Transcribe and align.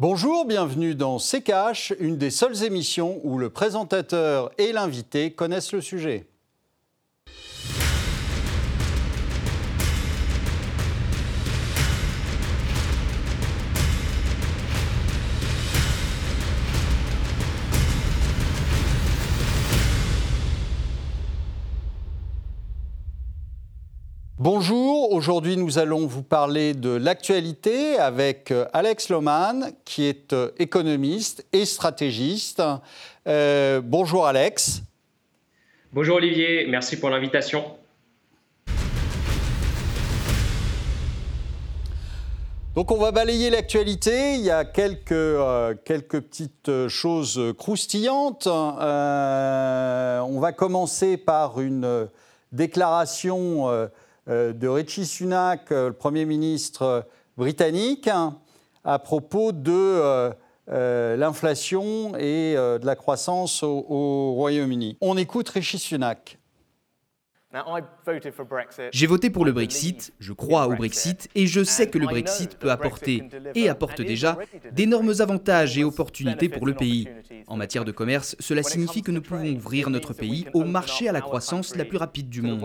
Bonjour, 0.00 0.44
bienvenue 0.44 0.96
dans 0.96 1.20
C'est 1.20 1.48
une 2.00 2.16
des 2.18 2.30
seules 2.30 2.64
émissions 2.64 3.20
où 3.22 3.38
le 3.38 3.48
présentateur 3.48 4.50
et 4.58 4.72
l'invité 4.72 5.30
connaissent 5.30 5.70
le 5.70 5.80
sujet. 5.80 6.26
Bonjour, 24.44 25.10
aujourd'hui 25.10 25.56
nous 25.56 25.78
allons 25.78 26.06
vous 26.06 26.22
parler 26.22 26.74
de 26.74 26.90
l'actualité 26.90 27.96
avec 27.96 28.50
euh, 28.50 28.66
Alex 28.74 29.08
Lohmann, 29.08 29.72
qui 29.86 30.04
est 30.04 30.34
euh, 30.34 30.50
économiste 30.58 31.46
et 31.54 31.64
stratégiste. 31.64 32.62
Euh, 33.26 33.80
bonjour 33.82 34.26
Alex. 34.26 34.82
Bonjour 35.94 36.16
Olivier, 36.16 36.66
merci 36.68 37.00
pour 37.00 37.08
l'invitation. 37.08 37.64
Donc 42.74 42.90
on 42.90 42.98
va 42.98 43.12
balayer 43.12 43.48
l'actualité. 43.48 44.34
Il 44.34 44.42
y 44.42 44.50
a 44.50 44.66
quelques, 44.66 45.38
quelques 45.86 46.20
petites 46.20 46.88
choses 46.88 47.40
croustillantes. 47.56 48.46
on 48.46 50.38
va 50.38 50.52
commencer 50.52 51.16
par 51.16 51.62
une 51.62 52.08
déclaration 52.52 53.88
de 54.26 54.68
Richie 54.68 55.06
Sunak, 55.06 55.70
euh, 55.72 55.88
le 55.88 55.92
Premier 55.92 56.24
ministre 56.24 57.06
britannique, 57.36 58.08
à 58.84 58.98
propos 58.98 59.52
de 59.52 59.72
euh, 59.72 61.16
l'inflation 61.16 62.16
et 62.16 62.54
de 62.54 62.86
la 62.86 62.96
croissance 62.96 63.62
au 63.62 64.32
Royaume-Uni. 64.34 64.96
On 65.00 65.16
écoute 65.16 65.48
Richie 65.48 65.78
Sunak. 65.78 66.38
J'ai 68.92 69.06
voté 69.06 69.30
pour 69.30 69.44
le 69.44 69.52
Brexit, 69.52 70.12
je 70.18 70.32
crois 70.32 70.66
au 70.66 70.74
Brexit 70.74 71.28
et 71.34 71.46
je 71.46 71.62
sais 71.62 71.88
que 71.88 71.98
le 71.98 72.06
Brexit 72.06 72.58
peut 72.58 72.70
apporter, 72.70 73.28
et 73.54 73.68
apporte 73.68 74.02
déjà, 74.02 74.38
d'énormes 74.72 75.12
avantages 75.20 75.78
et 75.78 75.84
opportunités 75.84 76.48
pour 76.48 76.66
le 76.66 76.74
pays. 76.74 77.08
En 77.46 77.56
matière 77.56 77.84
de 77.84 77.92
commerce, 77.92 78.36
cela 78.40 78.62
signifie 78.62 79.02
que 79.02 79.12
nous 79.12 79.22
pouvons 79.22 79.52
ouvrir 79.52 79.90
notre 79.90 80.14
pays 80.14 80.46
au 80.54 80.64
marché 80.64 81.08
à 81.08 81.12
la 81.12 81.20
croissance 81.20 81.76
la 81.76 81.84
plus 81.84 81.98
rapide 81.98 82.28
du 82.28 82.42
monde. 82.42 82.64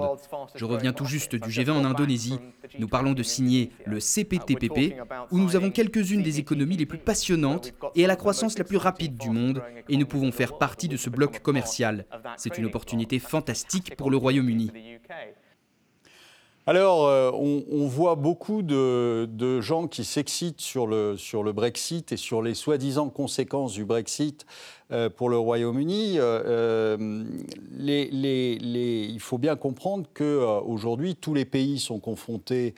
Je 0.56 0.66
reviens 0.66 0.94
tout 0.94 1.06
juste 1.06 1.36
du 1.36 1.50
G20 1.50 1.72
en 1.72 1.86
Indonésie. 1.86 2.40
Nous 2.80 2.88
parlons 2.88 3.14
de 3.14 3.24
signer 3.24 3.72
le 3.86 4.00
CPTPP, 4.00 4.96
où 5.32 5.38
nous 5.38 5.56
avons 5.56 5.70
quelques-unes 5.70 6.24
des 6.24 6.40
économies 6.40 6.78
les 6.78 6.86
plus 6.86 6.98
passionnantes 6.98 7.74
et 7.96 8.06
à 8.06 8.08
la 8.08 8.16
croissance 8.16 8.58
la 8.58 8.64
plus 8.64 8.78
rapide 8.78 9.18
du 9.18 9.30
monde, 9.30 9.62
et 9.88 9.98
nous 9.98 10.08
pouvons 10.08 10.32
faire 10.32 10.58
partie 10.58 10.88
de 10.88 10.98
ce 10.98 11.10
bloc 11.10 11.40
commercial. 11.42 12.06
C'est 12.38 12.58
une 12.58 12.66
opportunité 12.66 13.20
fantastique 13.20 13.96
pour 13.96 14.10
le 14.10 14.18
Royaume-Uni. 14.18 14.72
Alors, 16.70 17.08
euh, 17.08 17.32
on, 17.34 17.88
voit 17.88 18.14
beaucoup 18.14 18.62
de, 18.62 19.60
gens 19.60 19.88
qui 19.88 20.04
s'excitent 20.04 20.62
sur 20.62 20.86
le, 20.86 21.52
Brexit 21.52 22.12
et 22.12 22.16
sur 22.16 22.44
les 22.44 22.54
soi-disant 22.54 23.10
conséquences 23.10 23.74
du 23.74 23.86
Brexit 23.86 24.46
euh, 24.92 25.10
pour 25.10 25.30
le 25.30 25.38
Royaume-Uni. 25.40 26.18
Euh, 26.20 27.24
il 27.80 29.20
faut 29.20 29.40
bien 29.40 29.56
comprendre 29.56 30.08
qu'aujourd'hui, 30.14 31.16
tous 31.16 31.34
les 31.34 31.46
pays 31.46 31.80
sont 31.80 32.00
confrontés, 32.00 32.76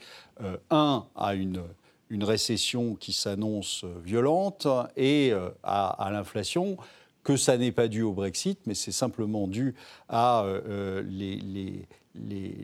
un, 0.70 1.06
à 1.18 1.36
une, 1.36 1.62
une 2.10 2.24
récession 2.24 2.96
qui 2.96 3.12
s'annonce 3.12 3.84
violente 4.06 4.68
et 4.96 5.34
à, 5.64 6.10
l'inflation 6.14 6.78
que 7.24 7.38
ça 7.38 7.58
n'est 7.58 7.72
pas 7.72 7.88
dû 7.88 8.02
au 8.02 8.14
Brexit, 8.14 8.60
mais 8.66 8.74
c'est 8.74 8.92
simplement 8.92 9.48
dû 9.48 9.76
à 10.10 10.46
les, 11.08 11.86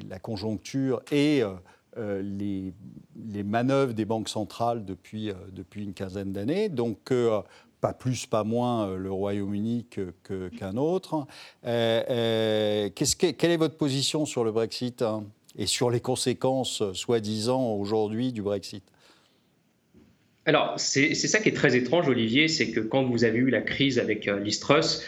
la 0.09 0.19
conjoncture 0.19 1.01
et 1.11 1.41
euh, 1.43 1.53
euh, 1.97 2.21
les, 2.21 3.43
manœuvres 3.43 3.93
des 3.93 4.05
banques 4.05 4.29
centrales 4.29 4.85
depuis, 4.85 5.29
euh, 5.29 5.35
depuis 5.51 5.83
une 5.83 5.93
quinzaine 5.93 6.31
d'années. 6.31 6.69
Donc, 6.69 7.11
pas 7.81 7.93
plus, 7.93 8.25
pas 8.25 8.43
moins 8.43 8.95
le 8.95 9.11
Royaume-Uni 9.11 9.85
qu'un 9.85 10.77
autre. 10.77 11.27
quelle 11.63 11.71
est 12.95 13.57
votre 13.57 13.77
position 13.77 14.25
sur 14.25 14.43
le 14.43 14.51
Brexit 14.51 15.01
hein, 15.01 15.23
et 15.55 15.67
sur 15.67 15.89
les 15.89 15.99
conséquences, 15.99 16.83
soi-disant, 16.93 17.73
aujourd'hui 17.73 18.33
du 18.33 18.41
Brexit? 18.41 18.83
Alors, 20.47 20.73
c'est 20.77 21.13
ça 21.13 21.39
qui 21.39 21.49
est 21.49 21.55
très 21.55 21.75
étrange, 21.75 22.07
Olivier, 22.07 22.47
c'est 22.47 22.71
que 22.71 22.79
quand 22.79 23.03
vous 23.03 23.25
avez 23.25 23.37
eu 23.37 23.49
la 23.49 23.61
crise 23.61 23.99
avec 23.99 24.27
euh, 24.27 24.39
l'Istrus, 24.39 25.03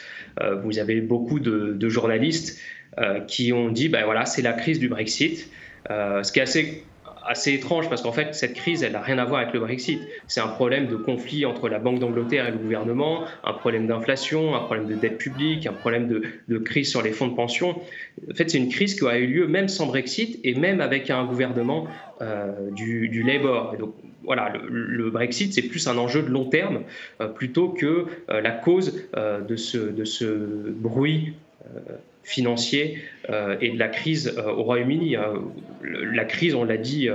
vous 0.63 0.79
avez 0.79 1.01
beaucoup 1.01 1.39
de, 1.41 1.73
de 1.73 1.89
journalistes 1.89 2.61
euh, 2.97 3.19
qui 3.19 3.53
ont 3.53 3.69
dit, 3.69 3.87
ben 3.87 4.03
voilà, 4.03 4.25
c'est 4.25 4.41
la 4.41 4.53
crise 4.53 4.79
du 4.79 4.89
Brexit. 4.89 5.47
Euh, 5.91 6.23
ce 6.23 6.31
qui 6.31 6.39
est 6.39 6.41
assez 6.41 6.83
assez 7.29 7.53
étrange 7.53 7.89
parce 7.89 8.01
qu'en 8.01 8.11
fait, 8.11 8.33
cette 8.33 8.55
crise, 8.55 8.81
elle 8.81 8.93
n'a 8.93 9.01
rien 9.01 9.19
à 9.19 9.25
voir 9.25 9.41
avec 9.41 9.53
le 9.53 9.59
Brexit. 9.59 10.01
C'est 10.27 10.41
un 10.41 10.47
problème 10.47 10.87
de 10.87 10.95
conflit 10.95 11.45
entre 11.45 11.69
la 11.69 11.77
Banque 11.77 11.99
d'Angleterre 11.99 12.47
et 12.47 12.51
le 12.51 12.57
gouvernement, 12.57 13.23
un 13.43 13.53
problème 13.53 13.85
d'inflation, 13.85 14.55
un 14.55 14.61
problème 14.61 14.87
de 14.87 14.95
dette 14.95 15.19
publique, 15.19 15.67
un 15.67 15.73
problème 15.73 16.07
de, 16.07 16.57
crise 16.57 16.89
sur 16.89 17.03
les 17.03 17.11
fonds 17.11 17.27
de 17.27 17.35
pension. 17.35 17.79
En 18.29 18.33
fait, 18.33 18.49
c'est 18.49 18.57
une 18.57 18.69
crise 18.69 18.99
qui 18.99 19.07
a 19.07 19.17
eu 19.17 19.27
lieu 19.27 19.47
même 19.47 19.67
sans 19.67 19.85
Brexit 19.85 20.39
et 20.43 20.55
même 20.55 20.81
avec 20.81 21.11
un 21.11 21.23
gouvernement 21.25 21.87
euh, 22.21 22.71
du, 22.71 23.23
Labour. 23.23 23.75
Donc, 23.77 23.93
voilà, 24.23 24.51
le, 24.67 25.09
Brexit, 25.11 25.53
c'est 25.53 25.61
plus 25.61 25.87
un 25.87 25.97
enjeu 25.99 26.23
de 26.23 26.29
long 26.29 26.45
terme 26.45 26.81
plutôt 27.35 27.69
que 27.69 28.07
la 28.27 28.51
cause 28.51 29.07
de, 29.15 29.55
ce, 29.55 29.77
de 29.77 30.03
ce 30.03 30.25
bruit 30.25 31.33
financier 32.29 32.99
euh, 33.29 33.57
et 33.59 33.71
de 33.71 33.79
la 33.79 33.87
crise 33.87 34.35
euh, 34.37 34.51
au 34.51 34.63
Royaume-Uni. 34.63 35.15
Euh, 35.15 35.39
la 35.81 36.25
crise, 36.25 36.53
on 36.53 36.63
l'a 36.63 36.77
dit, 36.77 37.09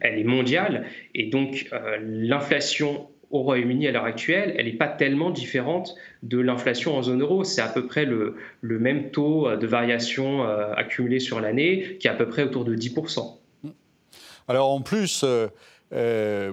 elle 0.00 0.18
est 0.18 0.24
mondiale 0.24 0.86
et 1.14 1.28
donc 1.28 1.70
l'inflation 2.00 3.08
au 3.30 3.42
Royaume-Uni 3.42 3.88
à 3.88 3.92
l'heure 3.92 4.04
actuelle, 4.04 4.54
elle 4.58 4.66
n'est 4.66 4.72
pas 4.72 4.88
tellement 4.88 5.30
différente 5.30 5.94
de 6.22 6.38
l'inflation 6.38 6.96
en 6.96 7.02
zone 7.02 7.22
euro. 7.22 7.44
C'est 7.44 7.62
à 7.62 7.68
peu 7.68 7.86
près 7.86 8.04
le, 8.04 8.36
même 8.60 9.10
taux 9.10 9.56
de 9.56 9.66
variation 9.66 10.44
accumulé 10.44 11.18
sur 11.18 11.40
l'année, 11.40 11.96
qui 11.98 12.08
est 12.08 12.10
à 12.10 12.14
peu 12.14 12.28
près 12.28 12.42
autour 12.42 12.64
de 12.66 12.76
10%. 12.76 13.38
Alors 14.48 14.70
en 14.70 14.82
plus, 14.82 15.24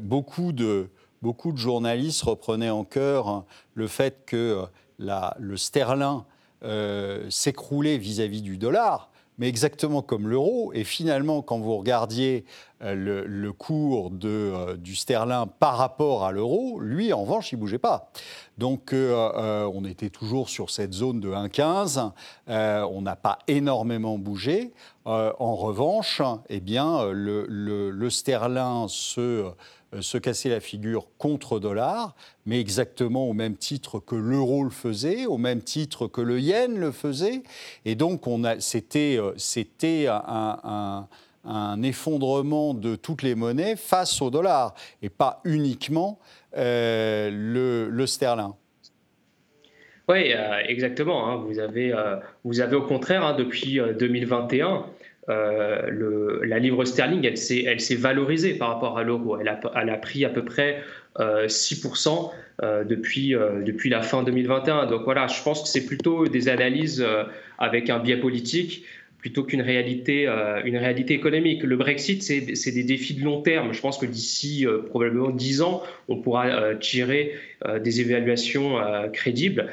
beaucoup, 0.02 0.54
de, 0.54 0.88
beaucoup 1.22 1.52
de 1.52 1.58
journalistes 1.58 2.22
reprenaient 2.22 2.70
en 2.70 2.86
cœur 2.86 3.44
le 3.74 3.88
fait 3.88 4.24
que 4.26 4.60
la, 5.00 5.36
le 5.38 5.58
sterling 5.58 6.22
euh, 6.64 7.30
s'écrouler 7.30 7.98
vis-à-vis 7.98 8.42
du 8.42 8.58
dollar, 8.58 9.10
mais 9.38 9.48
exactement 9.48 10.02
comme 10.02 10.28
l'euro. 10.28 10.74
Et 10.74 10.84
finalement, 10.84 11.42
quand 11.42 11.58
vous 11.60 11.78
regardiez 11.78 12.44
euh, 12.82 13.24
le, 13.26 13.54
cours 13.54 14.12
euh, 14.26 14.76
du 14.76 14.94
sterling 14.96 15.46
par 15.60 15.78
rapport 15.78 16.26
à 16.26 16.34
l'euro, 16.34 16.82
lui, 16.82 17.14
en 17.14 17.22
revanche, 17.22 17.54
il 17.54 17.56
ne 17.56 17.62
bougeait 17.62 17.78
pas. 17.78 18.12
Donc, 18.58 18.94
on 18.94 19.86
était 19.86 20.10
toujours 20.10 20.50
sur 20.50 20.70
cette 20.70 20.92
zone 20.92 21.22
de 21.22 21.30
1,15. 21.30 22.12
on 22.48 23.02
n'a 23.02 23.16
pas 23.16 23.40
énormément 23.48 24.18
bougé. 24.18 24.74
en 25.06 25.56
revanche, 25.56 26.22
eh 26.50 26.60
bien, 26.60 27.10
le, 27.10 27.46
le, 27.48 28.10
sterling 28.10 28.90
se 28.90 29.50
se 30.02 30.18
casser 30.18 30.50
la 30.50 30.60
figure 30.60 31.08
contre 31.18 31.60
dollar, 31.60 32.16
mais 32.46 32.60
exactement 32.60 33.28
au 33.28 33.34
même 33.34 33.56
titre 33.56 34.00
que 34.00 34.16
l'euro 34.16 34.64
le 34.64 34.70
faisait, 34.70 35.26
au 35.26 35.38
même 35.38 35.62
titre 35.62 36.08
que 36.08 36.22
le 36.22 36.40
yen 36.40 36.78
le 36.78 36.92
faisait. 36.92 37.42
Et 37.86 37.96
donc, 37.96 38.22
c'était, 38.60 39.18
euh, 39.18 39.32
c'était 39.38 40.08
un, 40.08 41.08
effondrement 41.82 42.74
de 42.74 42.96
toutes 42.96 43.24
les 43.24 43.36
monnaies 43.36 43.76
face 43.76 44.22
au 44.22 44.30
dollar, 44.30 44.76
et 45.02 45.10
pas 45.10 45.42
uniquement 45.44 46.20
euh, 46.56 47.90
le, 47.92 48.06
sterling. 48.06 48.52
Oui, 50.08 50.34
exactement. 50.68 51.28
Hein. 51.28 51.38
Vous, 51.38 51.60
avez, 51.60 51.94
vous 52.44 52.62
avez 52.62 52.76
au 52.76 52.84
contraire, 52.84 53.26
hein, 53.26 53.34
depuis 53.34 53.80
2021, 54.00 54.86
euh, 55.30 56.40
la 56.44 56.60
livre 56.60 56.86
sterling, 56.86 57.26
elle 57.26 57.38
s'est 57.38 57.96
valorisée 57.96 58.54
par 58.56 58.70
rapport 58.70 58.98
à 58.98 59.04
l'euro. 59.04 59.38
Elle 59.40 59.50
a, 59.90 59.98
pris 59.98 60.26
à 60.26 60.30
peu 60.30 60.44
près 60.44 60.82
6% 61.18 62.32
euh, 62.62 62.66
euh, 62.66 62.84
depuis, 62.84 63.90
la 63.90 64.02
fin 64.02 64.24
2021. 64.24 64.88
Donc 64.88 65.04
voilà, 65.04 65.28
je 65.28 65.42
pense 65.44 65.64
que 65.64 65.68
c'est 65.68 65.86
plutôt 65.86 66.28
des 66.28 66.50
analyses 66.50 67.06
avec 67.58 67.90
un 67.90 68.00
biais 68.00 68.18
politique 68.18 68.86
plutôt 69.20 69.44
qu'une 69.44 69.62
réalité, 69.62 70.30
une 70.64 70.78
réalité 70.78 71.14
économique. 71.14 71.64
Le 71.64 71.76
Brexit, 71.76 72.24
c'est 72.24 72.72
des 72.72 72.84
défis 72.84 73.16
de 73.16 73.24
long 73.26 73.42
terme. 73.42 73.74
Je 73.74 73.82
pense 73.82 73.98
que 73.98 74.06
d'ici 74.06 74.66
probablement 74.88 75.30
10 75.30 75.62
ans, 75.62 75.84
on 76.08 76.22
pourra 76.22 76.76
tirer 76.76 77.34
des 77.82 78.00
évaluations 78.00 78.78
crédibles, 79.12 79.68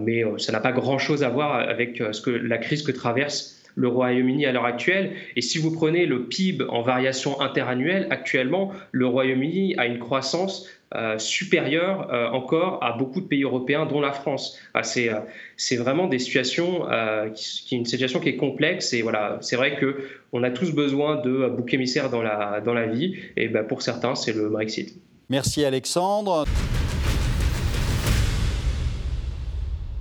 mais 0.00 0.24
ça 0.38 0.50
n'a 0.50 0.58
pas 0.58 0.72
grand-chose 0.72 1.22
à 1.22 1.28
voir 1.28 1.54
avec 1.54 2.02
ce 2.10 2.20
que, 2.20 2.30
la 2.30 2.58
crise 2.58 2.82
que 2.82 2.90
traverse 2.90 3.63
le 3.74 3.88
Royaume-Uni 3.88 4.46
à 4.46 4.52
l'heure 4.52 4.64
actuelle. 4.64 5.12
Et 5.36 5.42
si 5.42 5.58
vous 5.58 5.72
prenez 5.72 6.06
le 6.06 6.24
PIB 6.26 6.64
en 6.68 6.82
variation 6.82 7.40
interannuelle, 7.40 8.06
actuellement, 8.10 8.72
le 8.92 9.06
Royaume-Uni 9.06 9.76
a 9.76 9.86
une 9.86 9.98
croissance 9.98 10.68
euh, 10.94 11.18
supérieure 11.18 12.08
euh, 12.12 12.28
encore 12.28 12.78
à 12.84 12.92
beaucoup 12.96 13.20
de 13.20 13.26
pays 13.26 13.42
européens, 13.42 13.84
dont 13.84 14.00
la 14.00 14.12
France. 14.12 14.56
c'est, 14.82 15.12
euh, 15.12 15.18
c'est 15.56 15.76
vraiment 15.76 16.06
des 16.06 16.20
situations, 16.20 16.86
qui, 17.34 17.76
une 17.76 17.84
situation 17.84 18.20
qui 18.20 18.28
est 18.28 18.36
complexe. 18.36 18.92
Et 18.92 19.02
voilà, 19.02 19.38
c'est 19.40 19.56
vrai 19.56 19.76
que 19.76 20.04
on 20.32 20.42
a 20.44 20.50
tous 20.50 20.72
besoin 20.72 21.16
de 21.16 21.48
bouc 21.48 21.74
émissaire 21.74 22.10
dans 22.10 22.22
la, 22.22 22.60
dans 22.60 22.74
la 22.74 22.86
vie. 22.86 23.16
Et 23.36 23.48
ben, 23.48 23.64
pour 23.64 23.82
certains, 23.82 24.14
c'est 24.14 24.32
le 24.32 24.48
Brexit. 24.48 24.96
Merci 25.30 25.64
Alexandre. 25.64 26.44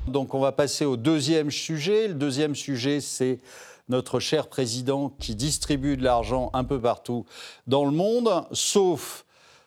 Donc 0.08 0.34
on 0.34 0.40
va 0.40 0.52
passer 0.52 0.86
au 0.86 0.98
deuxième 0.98 1.52
sujet. 1.52 2.08
Le 2.08 2.14
deuxième 2.14 2.56
sujet, 2.56 3.00
c'est 3.00 3.40
notre 3.90 4.20
cher 4.20 4.48
président 4.48 5.10
qui 5.20 5.36
distribue 5.36 5.98
de 5.98 6.04
l'argent 6.04 6.50
un 6.54 6.64
peu 6.64 6.80
partout 6.80 7.26
dans 7.68 7.86
le 7.86 7.92
monde, 7.92 8.46
sauf 8.52 9.23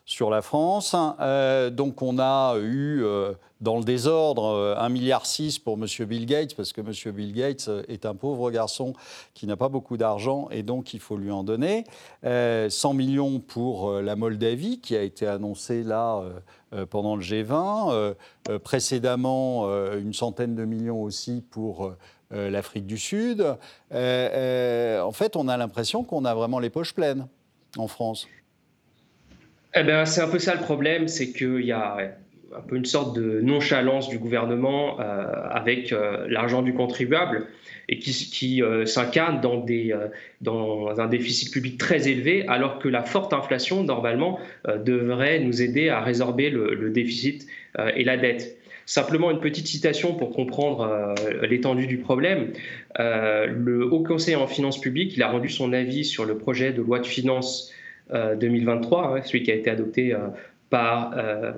sur 0.06 0.31
la 0.31 0.41
France. 0.41 0.94
Euh, 1.20 1.69
donc 1.69 2.00
on 2.00 2.19
a 2.20 2.56
eu 2.58 3.03
euh, 3.03 3.32
dans 3.61 3.76
le 3.76 3.82
désordre 3.82 4.76
1,6 4.79 4.85
euh, 4.85 4.88
milliard 4.88 5.23
pour 5.64 5.75
M. 5.75 6.06
Bill 6.06 6.26
Gates, 6.26 6.55
parce 6.55 6.73
que 6.73 6.81
M. 6.81 7.12
Bill 7.12 7.32
Gates 7.35 7.69
est 7.88 8.06
un 8.06 8.14
pauvre 8.14 8.53
garçon 8.53 8.94
qui 9.35 9.49
n'a 9.49 9.56
pas 9.56 9.69
beaucoup 9.69 9.97
d'argent 9.97 10.49
et 10.53 10.62
donc 10.62 10.94
il 10.94 11.00
faut 11.00 11.17
lui 11.17 11.32
en 11.32 11.43
donner. 11.43 11.85
100 12.23 12.94
millions 12.94 13.41
pour 13.41 13.93
la 13.94 14.14
Moldavie 14.14 14.81
qui 14.81 14.97
a 14.97 15.03
été 15.03 15.26
annoncée 15.26 15.82
là 15.82 16.23
pendant 16.91 17.17
le 17.17 17.23
G20. 17.23 18.14
précédemment, 18.62 19.67
une 19.94 20.12
centaine 20.12 20.55
de 20.55 20.64
millions 20.64 21.03
aussi 21.03 21.43
pour 21.50 21.93
l'Afrique 22.31 22.87
du 22.87 22.99
Sud. 22.99 23.41
en 23.43 25.12
fait, 25.12 25.37
on 25.37 25.49
a 25.49 25.56
l'impression 25.56 26.05
qu'on 26.05 26.25
a 26.25 26.35
vraiment 26.35 26.58
les 26.58 26.70
poches 26.70 26.94
pleines 26.94 27.26
en 27.76 27.88
France. 27.88 28.26
Eh 29.78 29.82
ben, 29.82 30.06
c'est 30.06 30.23
un 30.23 30.28
peu 30.28 30.38
ça 30.38 30.55
le 30.55 30.62
problème, 30.62 31.06
c'est 31.06 31.32
qu'il 31.32 31.61
y 31.61 31.73
a 31.73 31.99
un 32.56 32.61
peu 32.62 32.76
une 32.76 32.87
sorte 32.87 33.14
de 33.14 33.40
nonchalance 33.43 34.08
du 34.08 34.19
gouvernement 34.19 34.99
euh, 35.00 35.26
avec 35.50 35.93
euh, 35.93 36.26
l'argent 36.31 36.62
du 36.62 36.73
contribuable 36.73 37.46
et 37.90 37.99
qui, 37.99 38.62
euh, 38.62 38.87
s'incarne 38.87 39.43
dans, 40.40 40.88
un 40.99 41.06
déficit 41.08 41.52
public 41.52 41.76
très 41.76 42.08
élevé, 42.08 42.46
alors 42.49 42.78
que 42.78 42.88
la 42.88 43.02
forte 43.02 43.34
inflation, 43.34 43.84
normalement, 43.84 44.40
devrait 44.84 45.40
nous 45.40 45.61
aider 45.61 45.90
à 45.90 46.00
résorber 46.00 46.49
le, 46.49 46.90
déficit 46.90 47.46
et 47.94 48.02
la 48.02 48.17
dette. 48.17 48.58
Simplement 48.87 49.31
une 49.31 49.40
petite 49.40 49.67
citation 49.67 50.14
pour 50.14 50.31
comprendre 50.31 51.14
l'étendue 51.43 51.87
du 51.87 51.99
problème. 51.99 52.52
le 52.99 53.84
Haut 53.84 54.02
Conseil 54.02 54.34
en 54.34 54.49
finances 54.49 54.81
publiques, 54.81 55.17
il 55.17 55.22
a 55.22 55.29
rendu 55.29 55.49
son 55.49 55.72
avis 55.72 56.05
sur 56.05 56.25
le 56.25 56.38
projet 56.38 56.72
de 56.72 56.82
loi 56.82 56.99
de 56.99 57.06
finances 57.06 57.72
2023, 58.11 59.12
euh, 59.12 59.17
hein, 59.17 59.23
celui 59.25 59.43
qui 59.43 59.50
a 59.50 59.55
été 59.55 59.70
adopté 59.70 60.14
euh, 60.14 60.19
par 60.70 61.12
euh, 61.17 61.53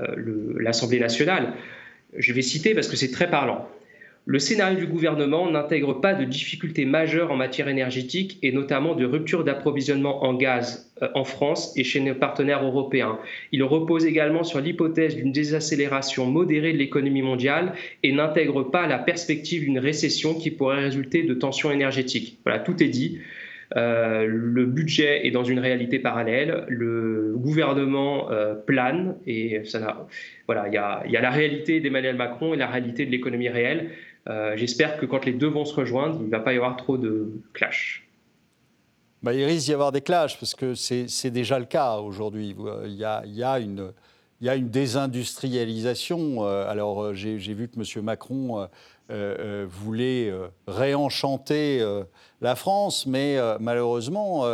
l'Assemblée 0.58 1.00
nationale. 1.00 1.52
Je 2.16 2.32
vais 2.32 2.42
citer 2.42 2.74
parce 2.74 2.88
que 2.88 2.96
c'est 2.96 3.10
très 3.10 3.30
parlant. 3.30 3.68
Le 4.24 4.38
scénario 4.38 4.78
du 4.78 4.86
gouvernement 4.86 5.50
n'intègre 5.50 5.94
pas 6.02 6.12
de 6.12 6.24
difficultés 6.24 6.84
majeures 6.84 7.30
en 7.32 7.36
matière 7.36 7.66
énergétique 7.66 8.38
et 8.42 8.52
notamment 8.52 8.94
de 8.94 9.06
rupture 9.06 9.42
d'approvisionnement 9.42 10.22
en 10.22 10.34
gaz 10.34 10.92
en 11.14 11.24
France 11.24 11.72
et 11.76 11.84
chez 11.84 12.00
nos 12.00 12.14
partenaires 12.14 12.62
européens. 12.62 13.18
Il 13.52 13.62
repose 13.62 14.04
également 14.04 14.44
sur 14.44 14.60
l'hypothèse 14.60 15.16
d'une 15.16 15.32
désaccélération 15.32 16.26
modérée 16.26 16.74
de 16.74 16.78
l'économie 16.78 17.22
mondiale 17.22 17.72
et 18.02 18.12
n'intègre 18.12 18.64
pas 18.64 18.86
la 18.86 18.98
perspective 18.98 19.62
d'une 19.62 19.78
récession 19.78 20.34
qui 20.34 20.50
pourrait 20.50 20.82
résulter 20.82 21.22
de 21.22 21.32
tensions 21.32 21.70
énergétiques. 21.70 22.38
Voilà, 22.44 22.58
tout 22.58 22.82
est 22.82 22.88
dit. 22.88 23.20
Euh, 23.76 24.26
le 24.26 24.64
budget 24.64 25.26
est 25.26 25.30
dans 25.30 25.44
une 25.44 25.58
réalité 25.58 25.98
parallèle, 25.98 26.64
le 26.68 27.34
gouvernement 27.36 28.30
euh, 28.30 28.54
plane 28.54 29.16
et 29.26 29.62
voilà, 30.46 30.68
il 30.68 30.74
y 30.74 31.16
a, 31.16 31.20
la 31.20 31.30
réalité 31.30 31.80
d'Emmanuel 31.80 32.16
Macron 32.16 32.54
et 32.54 32.56
la 32.56 32.66
réalité 32.66 33.04
de 33.04 33.10
l'économie 33.10 33.48
réelle. 33.48 33.90
Euh, 34.28 34.54
j'espère 34.56 34.98
que 34.98 35.06
quand 35.06 35.24
les 35.24 35.32
deux 35.32 35.48
vont 35.48 35.64
se 35.64 35.74
rejoindre, 35.74 36.16
il 36.20 36.26
ne 36.26 36.30
va 36.30 36.40
pas 36.40 36.52
y 36.52 36.56
avoir 36.56 36.76
trop 36.76 36.96
de 36.96 37.30
clash. 37.52 38.06
Bah, 39.22 39.34
il 39.34 39.44
risque 39.44 39.66
d'y 39.66 39.74
avoir 39.74 39.92
des 39.92 40.00
clashs 40.00 40.38
parce 40.38 40.54
que 40.54 40.74
c'est 40.74 41.30
déjà 41.30 41.58
le 41.58 41.64
cas 41.64 41.96
aujourd'hui. 41.96 42.54
Il 42.84 42.94
y 42.94 43.04
a 43.04 43.58
une 43.58 43.92
il 44.40 44.46
y 44.46 44.50
a 44.50 44.54
une 44.54 44.68
désindustrialisation. 44.68 46.44
Alors, 46.46 47.12
j'ai 47.12 47.36
vu 47.36 47.66
que 47.66 47.76
M. 47.76 48.04
Macron 48.04 48.68
euh, 49.10 49.36
euh, 49.38 49.66
voulait 49.66 50.28
euh, 50.28 50.48
réenchanter 50.66 51.82
la 52.42 52.56
France, 52.56 53.06
mais 53.06 53.38
malheureusement, 53.58 54.44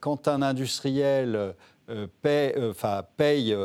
quand 0.00 0.28
un 0.28 0.42
industriel 0.42 1.54
paye, 2.22 3.56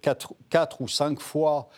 4, 0.00 0.80
ou 0.80 0.88
5 0.88 1.20
fois 1.20 1.68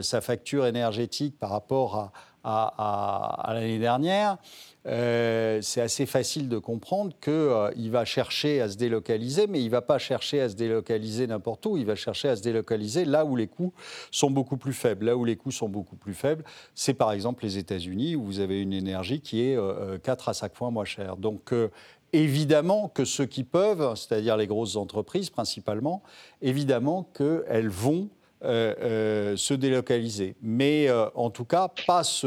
sa 0.00 0.20
facture 0.20 0.66
énergétique 0.66 1.38
par 1.38 1.50
rapport 1.50 1.96
à 1.96 2.12
l'année 2.44 3.78
dernière, 3.78 4.38
euh, 4.86 5.60
c'est 5.62 5.80
assez 5.80 6.06
facile 6.06 6.48
de 6.48 6.58
comprendre 6.58 7.12
qu'il 7.20 7.32
euh, 7.32 7.70
va 7.90 8.04
chercher 8.04 8.60
à 8.60 8.68
se 8.68 8.76
délocaliser, 8.76 9.46
mais 9.46 9.60
il 9.60 9.66
ne 9.66 9.70
va 9.70 9.82
pas 9.82 9.98
chercher 9.98 10.40
à 10.40 10.48
se 10.48 10.56
délocaliser 10.56 11.26
n'importe 11.28 11.64
où, 11.66 11.76
il 11.76 11.86
va 11.86 11.94
chercher 11.94 12.28
à 12.28 12.36
se 12.36 12.42
délocaliser 12.42 13.04
là 13.04 13.24
où 13.24 13.36
les 13.36 13.46
coûts 13.46 13.72
sont 14.10 14.30
beaucoup 14.30 14.56
plus 14.56 14.72
faibles. 14.72 15.06
Là 15.06 15.16
où 15.16 15.24
les 15.24 15.36
coûts 15.36 15.52
sont 15.52 15.68
beaucoup 15.68 15.96
plus 15.96 16.14
faibles, 16.14 16.44
c'est 16.74 16.94
par 16.94 17.12
exemple 17.12 17.44
les 17.44 17.58
États-Unis, 17.58 18.16
où 18.16 18.24
vous 18.24 18.40
avez 18.40 18.60
une 18.60 18.72
énergie 18.72 19.20
qui 19.20 19.42
est 19.42 19.56
euh, 19.56 19.98
4 19.98 20.30
à 20.30 20.34
5 20.34 20.54
fois 20.54 20.70
moins 20.70 20.84
chère. 20.84 21.16
Donc, 21.16 21.52
euh, 21.52 21.68
évidemment 22.12 22.88
que 22.88 23.04
ceux 23.04 23.26
qui 23.26 23.44
peuvent, 23.44 23.94
c'est-à-dire 23.94 24.36
les 24.36 24.48
grosses 24.48 24.76
entreprises 24.76 25.30
principalement, 25.30 26.02
évidemment 26.42 27.08
qu'elles 27.14 27.68
vont 27.68 28.08
euh, 28.44 28.74
euh, 28.82 29.36
se 29.36 29.54
délocaliser. 29.54 30.34
Mais 30.42 30.88
euh, 30.88 31.06
en 31.14 31.30
tout 31.30 31.44
cas, 31.44 31.68
pas, 31.86 32.02
se 32.02 32.26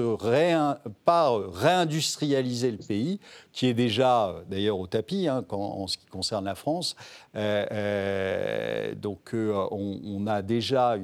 réindustrialiser 1.60 2.72
le 2.72 2.78
pays, 2.78 3.20
qui 3.52 3.68
est 3.68 3.74
déjà 3.74 4.34
d'ailleurs 4.50 4.80
au 4.80 4.88
tapis 4.88 5.28
hein, 5.28 5.44
en 5.50 5.88
ce 5.88 5.98
qui 5.98 6.06
concerne 6.06 6.46
la 6.46 6.56
France. 6.56 6.96
donc 7.34 9.34
on, 9.34 10.28
a 10.28 10.42
déjà 10.42 10.96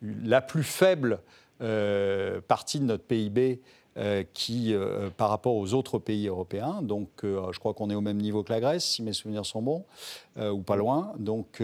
la 0.00 0.40
plus 0.40 0.62
faible 0.62 1.18
partie 2.46 2.78
de 2.78 2.84
notre 2.84 3.04
PIB 3.04 3.60
euh, 3.96 4.24
qui, 4.34 4.74
euh, 4.74 5.08
par 5.16 5.30
rapport 5.30 5.54
aux 5.54 5.72
autres 5.72 6.00
pays 6.00 6.26
européens, 6.26 6.80
donc 6.82 7.10
euh, 7.22 7.52
je 7.52 7.60
crois 7.60 7.74
qu'on 7.74 7.90
est 7.90 7.94
au 7.94 8.00
même 8.00 8.16
niveau 8.16 8.42
que 8.42 8.52
la 8.52 8.58
Grèce, 8.58 8.84
si 8.84 9.04
mes 9.04 9.12
souvenirs 9.12 9.46
sont 9.46 9.62
bons, 9.62 9.84
ou 10.36 10.62
pas 10.62 10.74
loin. 10.74 11.12
Donc 11.20 11.62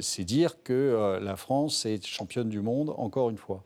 c'est 0.00 0.24
dire 0.24 0.56
que 0.64 1.20
la 1.22 1.36
France 1.36 1.86
est 1.86 2.04
championne 2.04 2.48
du 2.48 2.60
monde 2.60 2.92
encore 2.96 3.30
une 3.30 3.36
fois. 3.36 3.62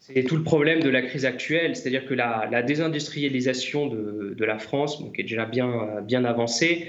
C'est 0.00 0.24
tout 0.24 0.34
le 0.36 0.42
problème 0.42 0.80
de 0.80 0.88
la 0.88 1.02
crise 1.02 1.24
actuelle, 1.24 1.76
c'est-à-dire 1.76 2.04
que 2.04 2.14
la, 2.14 2.62
désindustrialisation 2.62 3.86
de, 3.86 4.44
la 4.44 4.58
France, 4.58 5.00
qui 5.14 5.20
est 5.20 5.24
déjà 5.24 5.46
bien, 5.46 6.24
avancée, 6.24 6.88